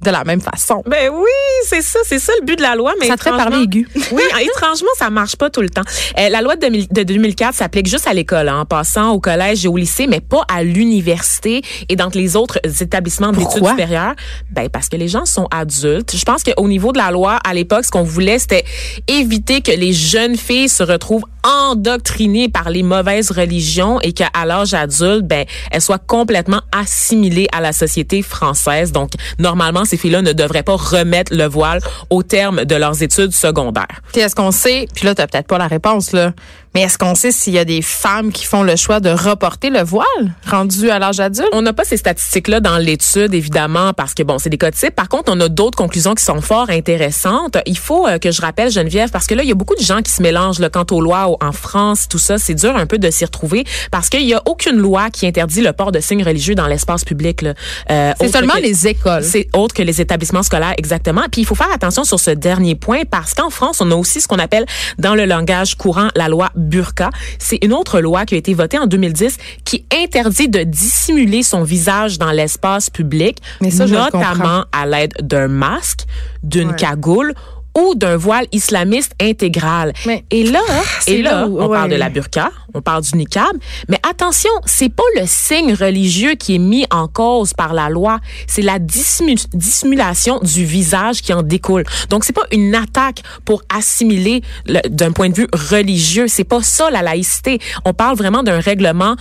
de 0.02 0.10
la 0.10 0.24
même 0.24 0.40
façon. 0.40 0.82
Ben 0.86 1.10
oui, 1.12 1.30
c'est 1.64 1.82
ça, 1.82 1.98
c'est 2.04 2.18
ça 2.18 2.32
le 2.40 2.44
but 2.44 2.56
de 2.56 2.62
la 2.62 2.74
loi. 2.74 2.92
Mais 3.00 3.06
Ça 3.06 3.16
te 3.16 3.22
fait 3.22 3.30
parler 3.30 3.62
aigu. 3.62 3.88
Oui, 4.12 4.22
étrangement, 4.56 4.90
ça 4.98 5.10
marche 5.10 5.36
pas 5.36 5.50
tout 5.50 5.62
le 5.62 5.70
temps. 5.70 5.82
Euh, 6.18 6.28
la 6.28 6.42
loi 6.42 6.56
de, 6.56 6.60
2000 6.60 6.88
de 6.88 7.02
2004 7.02 7.54
s'applique 7.54 7.86
juste 7.86 8.06
à 8.06 8.14
l'école, 8.14 8.48
hein, 8.48 8.60
en 8.60 8.64
passant 8.64 9.10
au 9.10 9.20
collège 9.20 9.64
et 9.64 9.68
au 9.68 9.76
lycée, 9.76 10.06
mais 10.06 10.20
pas 10.20 10.42
à 10.52 10.62
l'université 10.62 11.62
et 11.88 11.96
dans 11.96 12.10
les 12.14 12.36
autres 12.36 12.58
établissements 12.82 13.32
d'études 13.32 13.66
supérieures. 13.66 14.14
Ben 14.50 14.68
parce 14.68 14.88
que 14.88 14.96
les 14.96 15.08
gens 15.08 15.24
sont 15.24 15.48
adultes. 15.50 16.14
Je 16.14 16.24
pense 16.24 16.42
qu'au 16.42 16.68
niveau 16.68 16.92
de 16.92 16.98
la 16.98 17.10
loi, 17.10 17.38
à 17.44 17.54
l'époque, 17.54 17.84
ce 17.84 17.90
qu'on 17.90 18.02
voulait, 18.02 18.38
c'était 18.38 18.64
éviter 19.08 19.60
que 19.60 19.72
les 19.72 19.92
jeunes 19.92 20.36
filles 20.36 20.68
se 20.68 20.82
retrouvent 20.82 21.24
endoctrinées 21.46 22.48
par 22.48 22.70
les 22.70 22.82
mauvaises 22.82 23.30
religions 23.30 24.00
et 24.00 24.12
qu'à 24.12 24.30
l'âge 24.44 24.74
adulte, 24.74 25.26
ben 25.26 25.44
elles 25.70 25.80
soient 25.80 25.98
complètement 25.98 26.60
assimilées 26.72 27.48
à 27.52 27.60
la 27.60 27.72
société 27.72 28.22
française. 28.22 28.92
Donc 28.92 29.12
normalement, 29.38 29.84
ces 29.84 29.96
filles-là 29.96 30.22
ne 30.22 30.32
devraient 30.32 30.62
pas 30.62 30.76
remettre 30.76 31.34
le 31.34 31.46
voile 31.46 31.80
au 32.10 32.22
terme 32.22 32.64
de 32.64 32.74
leurs 32.74 33.02
études 33.02 33.32
secondaires. 33.32 34.02
Puis 34.12 34.20
est-ce 34.20 34.34
qu'on 34.34 34.50
sait, 34.50 34.88
puis 34.94 35.06
là, 35.06 35.14
t'as 35.14 35.26
peut-être 35.26 35.46
pas 35.46 35.58
la 35.58 35.68
réponse, 35.68 36.12
là, 36.12 36.32
mais 36.76 36.82
est-ce 36.82 36.98
qu'on 36.98 37.14
sait 37.14 37.32
s'il 37.32 37.54
y 37.54 37.58
a 37.58 37.64
des 37.64 37.80
femmes 37.80 38.30
qui 38.30 38.44
font 38.44 38.62
le 38.62 38.76
choix 38.76 39.00
de 39.00 39.08
reporter 39.08 39.70
le 39.70 39.82
voile 39.82 40.04
rendu 40.46 40.90
à 40.90 40.98
l'âge 40.98 41.20
adulte? 41.20 41.48
On 41.54 41.62
n'a 41.62 41.72
pas 41.72 41.84
ces 41.84 41.96
statistiques-là 41.96 42.60
dans 42.60 42.76
l'étude, 42.76 43.32
évidemment, 43.32 43.94
parce 43.94 44.12
que, 44.12 44.22
bon, 44.22 44.38
c'est 44.38 44.50
des 44.50 44.58
cas 44.58 44.70
types. 44.70 44.94
Par 44.94 45.08
contre, 45.08 45.32
on 45.34 45.40
a 45.40 45.48
d'autres 45.48 45.78
conclusions 45.78 46.14
qui 46.14 46.22
sont 46.22 46.42
fort 46.42 46.68
intéressantes. 46.68 47.56
Il 47.64 47.78
faut 47.78 48.06
euh, 48.06 48.18
que 48.18 48.30
je 48.30 48.42
rappelle, 48.42 48.70
Geneviève, 48.70 49.08
parce 49.08 49.26
que 49.26 49.32
là, 49.32 49.42
il 49.42 49.48
y 49.48 49.52
a 49.52 49.54
beaucoup 49.54 49.74
de 49.74 49.80
gens 49.80 50.02
qui 50.02 50.12
se 50.12 50.20
mélangent 50.20 50.58
là, 50.58 50.68
quant 50.68 50.84
aux 50.90 51.00
lois 51.00 51.34
en 51.42 51.52
France, 51.52 52.08
tout 52.10 52.18
ça. 52.18 52.36
C'est 52.36 52.52
dur 52.52 52.76
un 52.76 52.84
peu 52.84 52.98
de 52.98 53.10
s'y 53.10 53.24
retrouver 53.24 53.64
parce 53.90 54.10
qu'il 54.10 54.26
n'y 54.26 54.34
a 54.34 54.42
aucune 54.44 54.76
loi 54.76 55.08
qui 55.08 55.26
interdit 55.26 55.62
le 55.62 55.72
port 55.72 55.92
de 55.92 56.00
signes 56.00 56.24
religieux 56.24 56.54
dans 56.54 56.66
l'espace 56.66 57.04
public. 57.06 57.42
Euh, 57.90 58.12
C'est 58.20 58.28
seulement 58.28 58.52
que- 58.52 58.60
les 58.60 58.86
écoles. 58.86 59.24
c'est 59.24 59.48
autre 59.56 59.74
que 59.74 59.82
les 59.82 60.02
établissements 60.02 60.42
scolaires, 60.42 60.74
exactement. 60.76 61.22
Puis 61.32 61.40
il 61.40 61.46
faut 61.46 61.54
faire 61.54 61.72
attention 61.72 62.04
sur 62.04 62.20
ce 62.20 62.32
dernier 62.32 62.74
point 62.74 63.04
parce 63.10 63.32
qu'en 63.32 63.48
France, 63.48 63.80
on 63.80 63.90
a 63.92 63.94
aussi 63.94 64.20
ce 64.20 64.28
qu'on 64.28 64.38
appelle 64.38 64.66
dans 64.98 65.14
le 65.14 65.24
langage 65.24 65.74
courant 65.76 66.08
la 66.14 66.28
loi 66.28 66.50
burqa. 66.66 67.10
C'est 67.38 67.58
une 67.64 67.72
autre 67.72 68.00
loi 68.00 68.24
qui 68.26 68.34
a 68.34 68.38
été 68.38 68.52
votée 68.54 68.78
en 68.78 68.86
2010 68.86 69.36
qui 69.64 69.84
interdit 69.92 70.48
de 70.48 70.62
dissimuler 70.62 71.42
son 71.42 71.62
visage 71.62 72.18
dans 72.18 72.30
l'espace 72.32 72.90
public, 72.90 73.38
Mais 73.60 73.70
ça, 73.70 73.86
notamment 73.86 74.64
à 74.72 74.86
l'aide 74.86 75.14
d'un 75.22 75.48
masque, 75.48 76.00
d'une 76.42 76.70
Ouais. 76.70 76.76
cagoule 76.76 77.34
ou 77.76 77.94
d'un 77.94 78.16
voile 78.16 78.46
islamiste 78.52 79.12
intégral. 79.20 79.92
Mais- 80.06 80.24
et 80.30 80.44
là, 80.44 80.60
c'est 81.00 81.12
et 81.12 81.22
là, 81.22 81.30
là 81.42 81.46
où- 81.46 81.60
on 81.60 81.68
parle 81.68 81.90
de 81.90 81.96
la 81.96 82.08
burqa, 82.08 82.50
on 82.74 82.80
parle 82.82 83.02
du 83.02 83.16
niqab, 83.16 83.56
mais 83.88 83.98
attention, 84.08 84.50
c'est 84.64 84.88
pas 84.88 85.02
le 85.20 85.22
signe 85.26 85.74
religieux 85.74 86.34
qui 86.34 86.54
est 86.56 86.58
mis 86.58 86.86
en 86.90 87.06
cause 87.06 87.52
par 87.52 87.74
la 87.74 87.88
loi, 87.88 88.18
c'est 88.46 88.62
la 88.62 88.78
dissimu- 88.78 89.46
dissimulation 89.54 90.38
du 90.40 90.64
visage 90.64 91.22
qui 91.22 91.32
en 91.32 91.42
découle. 91.42 91.84
Donc 92.10 92.24
c'est 92.24 92.32
pas 92.32 92.46
une 92.50 92.74
attaque 92.74 93.22
pour 93.44 93.62
assimiler 93.74 94.42
le- 94.66 94.80
d'un 94.88 95.12
point 95.12 95.28
de 95.28 95.34
vue 95.34 95.48
religieux, 95.52 96.26
c'est 96.28 96.44
pas 96.44 96.62
ça 96.62 96.90
la 96.90 97.02
laïcité. 97.02 97.58
On 97.84 97.92
parle 97.92 98.16
vraiment 98.16 98.42
d'un 98.42 98.60
règlement 98.60 99.16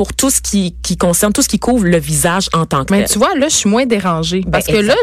pour 0.00 0.14
tout 0.14 0.30
ce 0.30 0.40
qui, 0.40 0.74
qui 0.82 0.96
concerne, 0.96 1.30
tout 1.30 1.42
ce 1.42 1.48
qui 1.50 1.58
couvre 1.58 1.84
le 1.84 1.98
visage 1.98 2.48
en 2.54 2.64
tant 2.64 2.86
que 2.86 2.94
Mais 2.94 3.00
tel. 3.04 3.10
tu 3.10 3.18
vois, 3.18 3.34
là, 3.36 3.48
je 3.50 3.54
suis 3.54 3.68
moins 3.68 3.84
dérangée. 3.84 4.42
Parce 4.50 4.64
Ben, 4.66 4.76
que 4.76 4.80
là, 4.80 4.94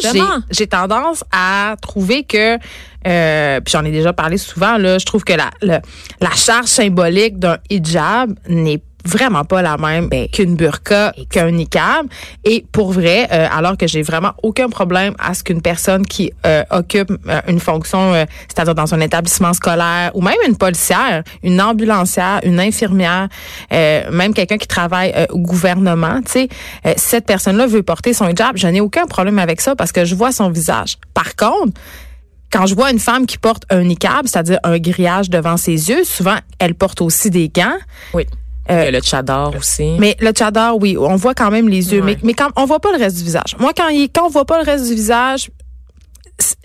j'ai, 0.49 0.65
tendance 0.65 1.23
à 1.31 1.75
trouver 1.83 2.23
que, 2.23 2.57
euh, 3.05 3.61
puis 3.61 3.71
j'en 3.73 3.85
ai 3.85 3.91
déjà 3.91 4.11
parlé 4.11 4.39
souvent, 4.39 4.79
là, 4.79 4.97
je 4.97 5.05
trouve 5.05 5.23
que 5.23 5.33
la, 5.33 5.51
le- 5.61 5.81
la 6.19 6.31
charge 6.31 6.65
symbolique 6.65 7.37
d'un 7.37 7.59
hijab 7.69 8.33
n'est 8.49 8.81
vraiment 9.07 9.45
pas 9.45 9.61
la 9.61 9.77
même 9.77 10.07
Ben, 10.09 10.27
qu'une 10.27 10.55
burqa, 10.55 11.13
qu'un 11.29 11.51
niqab. 11.51 12.07
Et 12.43 12.65
pour 12.71 12.91
vrai, 12.91 13.27
euh, 13.31 13.47
alors 13.51 13.77
que 13.77 13.87
j'ai 13.87 14.01
vraiment 14.01 14.33
aucun 14.43 14.69
problème 14.69 15.15
à 15.19 15.33
ce 15.33 15.43
qu'une 15.43 15.61
personne 15.61 16.05
qui 16.05 16.31
euh, 16.45 16.63
occupe 16.69 17.11
euh, 17.27 17.41
une 17.47 17.59
fonction, 17.59 18.13
c'est-à-dire 18.47 18.75
dans 18.75 18.93
un 18.93 18.99
établissement 18.99 19.53
scolaire 19.53 20.11
ou 20.13 20.21
même 20.21 20.35
une 20.47 20.57
policière, 20.57 21.23
une 21.43 21.61
ambulancière, 21.61 22.41
une 22.43 22.59
infirmière, 22.59 23.27
même 23.71 24.33
quelqu'un 24.33 24.57
qui 24.57 24.67
travaille 24.67 25.13
au 25.29 25.39
gouvernement, 25.39 26.21
tu 26.25 26.31
sais, 26.31 26.49
cette 26.97 27.25
personne-là 27.25 27.67
veut 27.67 27.83
porter 27.83 28.13
son 28.13 28.27
hijab, 28.27 28.57
je 28.57 28.67
n'ai 28.67 28.81
aucun 28.81 29.05
problème 29.05 29.39
avec 29.39 29.61
ça 29.61 29.75
parce 29.75 29.91
que 29.91 30.05
je 30.05 30.15
vois 30.15 30.31
son 30.31 30.49
visage. 30.49 30.97
Par 31.13 31.35
contre, 31.35 31.73
quand 32.51 32.65
je 32.65 32.75
vois 32.75 32.91
une 32.91 32.99
femme 32.99 33.25
qui 33.25 33.37
porte 33.37 33.63
un 33.69 33.83
niqab, 33.83 34.25
c'est-à-dire 34.25 34.59
un 34.63 34.77
grillage 34.77 35.29
devant 35.29 35.57
ses 35.57 35.89
yeux, 35.89 36.03
souvent 36.03 36.37
elle 36.59 36.75
porte 36.75 37.01
aussi 37.01 37.29
des 37.29 37.49
gants. 37.49 37.77
Oui. 38.13 38.25
Euh, 38.69 38.81
Il 38.81 38.85
y 38.85 38.87
a 38.87 38.91
le 38.91 38.99
tchador 38.99 39.55
aussi. 39.57 39.95
Mais 39.99 40.15
le 40.19 40.31
tchadar, 40.31 40.77
oui, 40.77 40.97
on 40.97 41.15
voit 41.15 41.33
quand 41.33 41.51
même 41.51 41.69
les 41.69 41.93
yeux, 41.93 41.99
Ouais. 42.01 42.05
mais, 42.15 42.17
mais 42.23 42.33
quand 42.33 42.49
on 42.55 42.65
voit 42.65 42.79
pas 42.79 42.91
le 42.91 42.97
reste 42.97 43.17
du 43.17 43.23
visage. 43.23 43.55
Moi, 43.59 43.71
quand, 43.75 43.87
il, 43.89 44.09
quand 44.09 44.25
on 44.25 44.29
voit 44.29 44.45
pas 44.45 44.57
le 44.61 44.65
reste 44.65 44.87
du 44.87 44.93
visage, 44.95 45.49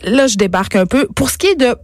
là, 0.05 0.27
je 0.27 0.37
débarque 0.37 0.77
un 0.77 0.87
peu. 0.87 1.07
Pour 1.15 1.31
ce 1.31 1.39
qui 1.39 1.47
est 1.49 1.55
de 1.55 1.77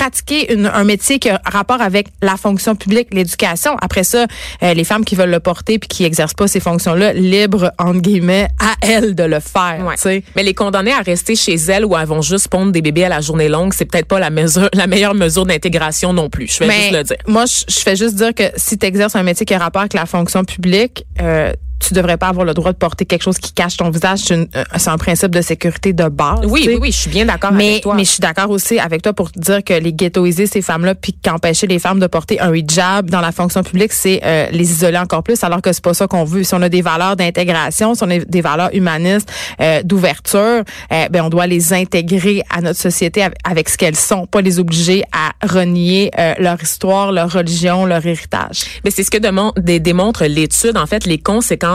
pratiquer 0.00 0.52
une- 0.52 0.66
un 0.66 0.84
métier 0.84 1.18
qui 1.18 1.30
a 1.30 1.40
rapport 1.46 1.80
avec 1.80 2.08
la 2.20 2.36
fonction 2.36 2.76
publique, 2.76 3.08
l'éducation. 3.12 3.76
Après 3.80 4.04
ça, 4.04 4.26
euh, 4.62 4.74
les 4.74 4.84
femmes 4.84 5.06
qui 5.06 5.14
veulent 5.14 5.30
le 5.30 5.40
porter 5.40 5.78
puis 5.78 5.88
qui 5.88 6.04
exercent 6.04 6.34
pas 6.34 6.46
ces 6.48 6.60
fonctions-là, 6.60 7.14
libre 7.14 7.72
entre 7.78 8.00
guillemets 8.00 8.48
à 8.60 8.74
elles 8.86 9.14
de 9.14 9.22
le 9.22 9.40
faire. 9.40 9.82
Ouais. 10.04 10.22
Mais 10.36 10.42
les 10.42 10.52
condamner 10.52 10.92
à 10.92 11.00
rester 11.00 11.34
chez 11.34 11.54
elles 11.54 11.86
ou 11.86 11.96
elles 11.96 12.06
vont 12.06 12.20
juste 12.20 12.48
pondre 12.48 12.72
des 12.72 12.82
bébés 12.82 13.04
à 13.04 13.08
la 13.08 13.22
journée 13.22 13.48
longue, 13.48 13.72
c'est 13.72 13.86
peut-être 13.86 14.06
pas 14.06 14.20
la 14.20 14.28
mesure, 14.28 14.68
la 14.74 14.86
meilleure 14.86 15.14
mesure 15.14 15.46
d'intégration 15.46 16.12
non 16.12 16.28
plus. 16.28 16.48
Je 16.52 16.58
vais 16.60 16.66
Mais 16.66 16.80
juste 16.82 16.92
le 16.92 17.02
dire. 17.04 17.16
moi, 17.26 17.44
je, 17.46 17.64
je 17.72 17.78
fais 17.80 17.96
juste 17.96 18.16
dire 18.16 18.34
que 18.34 18.44
si 18.56 18.76
tu 18.76 18.84
exerces 18.84 19.16
un 19.16 19.22
métier 19.22 19.46
qui 19.46 19.54
a 19.54 19.58
rapport 19.58 19.80
avec 19.80 19.94
la 19.94 20.04
fonction 20.04 20.44
publique, 20.44 21.06
euh, 21.22 21.52
tu 21.78 21.94
devrais 21.94 22.16
pas 22.16 22.28
avoir 22.28 22.44
le 22.46 22.54
droit 22.54 22.72
de 22.72 22.76
porter 22.76 23.04
quelque 23.04 23.22
chose 23.22 23.38
qui 23.38 23.52
cache 23.52 23.76
ton 23.76 23.90
visage. 23.90 24.20
C'est 24.20 24.34
euh, 24.56 24.64
un 24.92 24.96
principe 24.98 25.30
de 25.34 25.40
sécurité 25.42 25.92
de 25.92 26.08
base. 26.08 26.40
Oui, 26.44 26.60
tu 26.62 26.66
sais. 26.66 26.74
oui, 26.74 26.78
oui, 26.82 26.92
je 26.92 26.96
suis 26.96 27.10
bien 27.10 27.26
d'accord 27.26 27.52
Mais, 27.52 27.70
avec 27.72 27.82
toi. 27.82 27.94
mais 27.94 28.04
je 28.04 28.10
suis 28.10 28.20
d'accord 28.20 28.50
aussi 28.50 28.78
avec 28.78 29.02
toi 29.02 29.12
pour 29.12 29.30
dire 29.36 29.62
que 29.62 29.74
les 29.74 29.92
ghettoiser 29.92 30.46
ces 30.46 30.62
femmes-là 30.62 30.94
puis 30.94 31.12
qu'empêcher 31.12 31.66
les 31.66 31.78
femmes 31.78 32.00
de 32.00 32.06
porter 32.06 32.40
un 32.40 32.52
hijab 32.54 33.10
dans 33.10 33.20
la 33.20 33.30
fonction 33.32 33.62
publique, 33.62 33.92
c'est 33.92 34.20
euh, 34.24 34.46
les 34.50 34.70
isoler 34.72 34.98
encore 34.98 35.22
plus 35.22 35.42
alors 35.44 35.60
que 35.62 35.72
c'est 35.72 35.84
pas 35.84 35.94
ça 35.94 36.06
qu'on 36.06 36.24
veut. 36.24 36.44
Si 36.44 36.54
on 36.54 36.62
a 36.62 36.68
des 36.68 36.82
valeurs 36.82 37.16
d'intégration, 37.16 37.94
si 37.94 38.02
on 38.02 38.10
a 38.10 38.18
des 38.18 38.40
valeurs 38.40 38.70
humanistes, 38.74 39.30
euh, 39.60 39.82
d'ouverture, 39.82 40.62
euh, 40.92 41.08
ben 41.10 41.22
on 41.22 41.28
doit 41.28 41.46
les 41.46 41.72
intégrer 41.72 42.42
à 42.50 42.60
notre 42.62 42.80
société 42.80 43.22
avec, 43.22 43.38
avec 43.44 43.68
ce 43.68 43.76
qu'elles 43.76 43.96
sont, 43.96 44.26
pas 44.26 44.40
les 44.40 44.58
obliger 44.58 45.02
à 45.12 45.32
renier 45.46 46.10
euh, 46.18 46.34
leur 46.38 46.62
histoire, 46.62 47.12
leur 47.12 47.30
religion, 47.32 47.84
leur 47.86 48.04
héritage. 48.06 48.62
Mais 48.84 48.90
c'est 48.90 49.02
ce 49.02 49.10
que 49.10 49.18
démon- 49.18 49.52
dé- 49.58 49.80
démontre 49.80 50.24
l'étude, 50.24 50.76
en 50.76 50.86
fait, 50.86 51.04
les 51.06 51.18
conséquences 51.18 51.65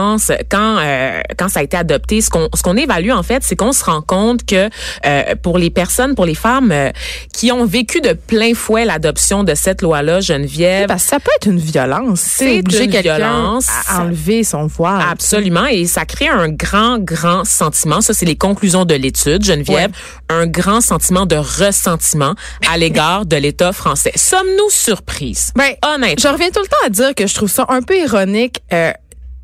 quand 0.48 0.78
euh, 0.78 1.20
quand 1.38 1.48
ça 1.48 1.60
a 1.60 1.62
été 1.62 1.76
adopté. 1.76 2.20
Ce 2.20 2.30
qu'on 2.30 2.48
ce 2.54 2.62
qu'on 2.62 2.76
évalue 2.76 3.10
en 3.10 3.22
fait, 3.22 3.42
c'est 3.42 3.56
qu'on 3.56 3.72
se 3.72 3.84
rend 3.84 4.02
compte 4.02 4.44
que 4.44 4.68
euh, 5.06 5.34
pour 5.42 5.58
les 5.58 5.70
personnes, 5.70 6.14
pour 6.14 6.26
les 6.26 6.34
femmes 6.34 6.72
euh, 6.72 6.90
qui 7.32 7.52
ont 7.52 7.64
vécu 7.64 8.00
de 8.00 8.12
plein 8.12 8.54
fouet 8.54 8.84
l'adoption 8.84 9.44
de 9.44 9.54
cette 9.54 9.82
loi-là, 9.82 10.20
Geneviève, 10.20 10.88
Parce 10.88 11.04
que 11.04 11.10
ça 11.10 11.20
peut 11.20 11.30
être 11.36 11.46
une 11.46 11.58
violence. 11.58 12.20
C'est 12.20 12.58
obliger 12.58 12.84
une 12.84 12.90
quelqu'un 12.90 13.16
violence. 13.16 13.68
à 13.88 14.02
enlever 14.02 14.44
son 14.44 14.66
voile. 14.66 15.02
Absolument, 15.10 15.66
et 15.66 15.86
ça 15.86 16.04
crée 16.04 16.28
un 16.28 16.48
grand, 16.48 16.98
grand 16.98 17.44
sentiment. 17.44 18.00
Ça, 18.00 18.14
c'est 18.14 18.26
les 18.26 18.36
conclusions 18.36 18.84
de 18.84 18.94
l'étude, 18.94 19.44
Geneviève. 19.44 19.90
Un 20.28 20.46
grand 20.46 20.80
sentiment 20.80 21.26
de 21.26 21.36
ressentiment 21.36 22.34
à 22.70 22.78
l'égard 22.78 23.26
de 23.26 23.36
l'État 23.36 23.72
français. 23.72 24.12
Sommes-nous 24.16 24.70
surprises? 24.70 25.52
Ben, 25.56 25.72
Honnêtement. 25.84 26.22
Je 26.22 26.28
reviens 26.28 26.50
tout 26.50 26.60
le 26.60 26.68
temps 26.68 26.86
à 26.86 26.90
dire 26.90 27.14
que 27.14 27.26
je 27.26 27.34
trouve 27.34 27.50
ça 27.50 27.66
un 27.68 27.82
peu 27.82 27.96
ironique 27.96 28.60
euh, 28.72 28.92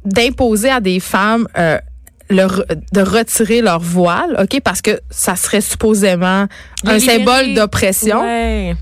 d'imposer 0.08 0.70
à 0.70 0.80
des 0.80 1.00
femmes 1.00 1.46
euh, 1.56 1.78
de 2.30 3.00
retirer 3.00 3.62
leur 3.62 3.80
voile, 3.80 4.36
ok, 4.38 4.60
parce 4.62 4.82
que 4.82 5.00
ça 5.08 5.34
serait 5.34 5.62
supposément 5.62 6.46
Les 6.84 6.90
un 6.90 6.98
libérer. 6.98 7.18
symbole 7.18 7.54
d'oppression, 7.54 8.20
Ouais. 8.20 8.74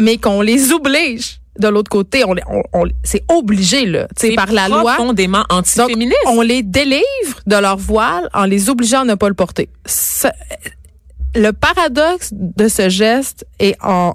mais 0.00 0.16
qu'on 0.16 0.40
les 0.40 0.72
oblige. 0.72 1.38
De 1.58 1.68
l'autre 1.68 1.90
côté, 1.90 2.22
on, 2.24 2.34
on, 2.50 2.62
on- 2.74 2.84
c'est 3.02 3.24
obligé 3.28 3.86
là, 3.86 4.08
C'est 4.16 4.34
par 4.34 4.52
la 4.52 4.68
loi. 4.68 4.94
profondément 4.94 5.44
Donc, 5.48 5.58
antiféministe. 5.60 6.18
on 6.26 6.40
les 6.42 6.62
délivre 6.62 7.02
de 7.46 7.56
leur 7.56 7.76
voile 7.78 8.28
en 8.34 8.44
les 8.44 8.68
obligeant 8.70 9.00
à 9.02 9.04
ne 9.04 9.14
pas 9.14 9.28
le 9.28 9.34
porter. 9.34 9.68
Le 11.34 11.50
paradoxe 11.52 12.30
de 12.32 12.68
ce 12.68 12.88
geste 12.88 13.44
est 13.58 13.76
en 13.82 14.14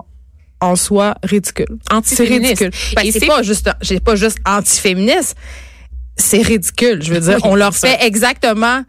en 0.64 0.76
soi 0.76 1.16
ridicule. 1.24 1.66
C'est 1.90 1.96
Antiféministe. 1.96 2.60
ridicule. 2.60 2.72
Ben, 2.96 3.02
c'est 3.12 3.20
c'est- 3.20 3.26
pas 3.26 3.42
juste, 3.42 3.68
j'ai 3.82 4.00
pas 4.00 4.16
juste 4.16 4.38
antiféministe. 4.46 5.36
C'est 6.22 6.42
ridicule. 6.42 7.02
Je 7.04 7.14
veux 7.14 7.20
dire, 7.20 7.36
Oui, 7.36 7.42
on 7.52 7.56
leur 7.56 7.74
fait 7.76 7.98
exactement 8.06 8.84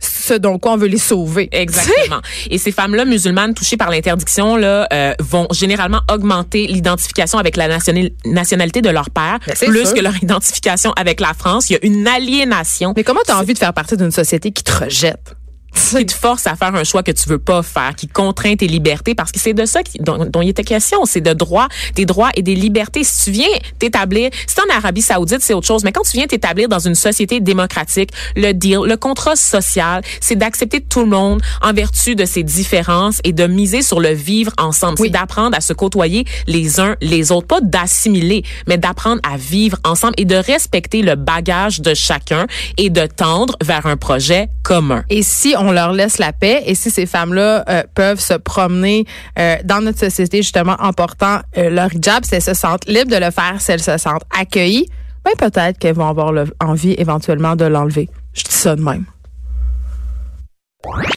ce 0.00 0.34
dont 0.34 0.58
quoi 0.58 0.72
on 0.72 0.76
veut 0.76 0.86
les 0.88 0.98
sauver. 0.98 1.48
Exactement. 1.52 2.20
Et 2.50 2.58
ces 2.58 2.72
femmes-là 2.72 3.04
musulmanes 3.06 3.54
touchées 3.54 3.76
par 3.78 3.90
l'interdiction 3.90 4.56
là 4.56 4.86
euh, 4.92 5.14
vont 5.20 5.46
généralement 5.52 6.00
augmenter 6.12 6.66
l'identification 6.66 7.38
avec 7.38 7.56
la 7.56 7.68
nationa- 7.68 8.10
nationalité 8.26 8.82
de 8.82 8.90
leur 8.90 9.08
père 9.10 9.38
Ben, 9.46 9.54
plus 9.56 9.84
sûr. 9.86 9.94
que 9.94 10.00
leur 10.00 10.16
identification 10.22 10.92
avec 10.96 11.20
la 11.20 11.32
France. 11.32 11.70
Il 11.70 11.74
y 11.74 11.76
a 11.76 11.86
une 11.86 12.06
aliénation 12.06 12.92
Mais 12.96 13.04
comment 13.04 13.20
tu 13.24 13.32
as 13.32 13.38
envie 13.38 13.54
de 13.54 13.58
faire 13.58 13.72
partie 13.72 13.96
d'une 13.96 14.10
société 14.10 14.50
qui 14.50 14.62
te 14.62 14.72
rejette? 14.84 15.36
Qui 15.74 16.06
te 16.06 16.12
force 16.12 16.46
à 16.46 16.56
faire 16.56 16.74
un 16.74 16.84
choix 16.84 17.02
que 17.02 17.10
tu 17.12 17.28
veux 17.28 17.38
pas 17.38 17.62
faire, 17.62 17.94
qui 17.96 18.06
contraint 18.08 18.56
tes 18.56 18.66
libertés, 18.66 19.14
parce 19.14 19.32
que 19.32 19.40
c'est 19.40 19.52
de 19.54 19.64
ça 19.66 19.82
qui- 19.82 19.98
dont, 19.98 20.24
dont 20.24 20.40
il 20.42 20.48
était 20.48 20.64
question, 20.64 21.04
c'est 21.04 21.20
de 21.20 21.32
droits, 21.32 21.68
des 21.94 22.06
droits 22.06 22.30
et 22.36 22.42
des 22.42 22.54
libertés. 22.54 23.04
Si 23.04 23.24
tu 23.24 23.30
viens 23.32 23.48
t'établir, 23.78 24.30
si 24.46 24.56
en 24.60 24.76
Arabie 24.76 25.02
Saoudite, 25.02 25.40
c'est 25.42 25.54
autre 25.54 25.66
chose, 25.66 25.84
mais 25.84 25.92
quand 25.92 26.02
tu 26.02 26.16
viens 26.16 26.26
t'établir 26.26 26.68
dans 26.68 26.78
une 26.78 26.94
société 26.94 27.40
démocratique, 27.40 28.10
le 28.36 28.52
deal, 28.52 28.80
le 28.86 28.96
contrat 28.96 29.36
social, 29.36 30.02
c'est 30.20 30.36
d'accepter 30.36 30.80
tout 30.80 31.00
le 31.00 31.06
monde 31.06 31.42
en 31.62 31.72
vertu 31.72 32.14
de 32.14 32.24
ses 32.24 32.42
différences 32.42 33.20
et 33.24 33.32
de 33.32 33.46
miser 33.46 33.82
sur 33.82 34.00
le 34.00 34.10
vivre 34.10 34.52
ensemble. 34.58 34.94
Oui. 35.00 35.08
C'est 35.08 35.12
d'apprendre 35.18 35.56
à 35.56 35.60
se 35.60 35.72
côtoyer 35.72 36.24
les 36.46 36.80
uns 36.80 36.96
les 37.00 37.32
autres, 37.32 37.46
pas 37.46 37.60
d'assimiler, 37.60 38.42
mais 38.66 38.78
d'apprendre 38.78 39.20
à 39.30 39.36
vivre 39.36 39.76
ensemble 39.84 40.14
et 40.16 40.24
de 40.24 40.36
respecter 40.36 41.02
le 41.02 41.14
bagage 41.16 41.80
de 41.80 41.94
chacun 41.94 42.46
et 42.78 42.90
de 42.90 43.06
tendre 43.06 43.56
vers 43.62 43.86
un 43.86 43.96
projet 43.96 44.48
commun. 44.62 45.04
Et 45.10 45.22
si 45.22 45.54
on 45.64 45.72
leur 45.72 45.92
laisse 45.92 46.18
la 46.18 46.32
paix 46.32 46.62
et 46.66 46.74
si 46.74 46.90
ces 46.90 47.06
femmes-là 47.06 47.64
euh, 47.68 47.82
peuvent 47.94 48.20
se 48.20 48.34
promener 48.34 49.06
euh, 49.38 49.56
dans 49.64 49.80
notre 49.80 49.98
société 49.98 50.38
justement 50.38 50.76
en 50.78 50.92
portant 50.92 51.40
euh, 51.58 51.70
leur 51.70 51.92
hijab, 51.94 52.24
si 52.24 52.34
elles 52.34 52.42
se 52.42 52.54
sentent 52.54 52.86
libres 52.86 53.10
de 53.10 53.16
le 53.16 53.30
faire, 53.30 53.56
si 53.60 53.72
elles 53.72 53.82
se 53.82 53.96
sentent 53.98 54.24
accueillies, 54.38 54.88
ben 55.24 55.32
peut-être 55.38 55.78
qu'elles 55.78 55.94
vont 55.96 56.08
avoir 56.08 56.32
le- 56.32 56.52
envie 56.60 56.94
éventuellement 56.98 57.56
de 57.56 57.64
l'enlever. 57.64 58.08
Je 58.34 58.42
dis 58.44 58.52
ça 58.52 58.76
de 58.76 58.82
même. 58.82 59.04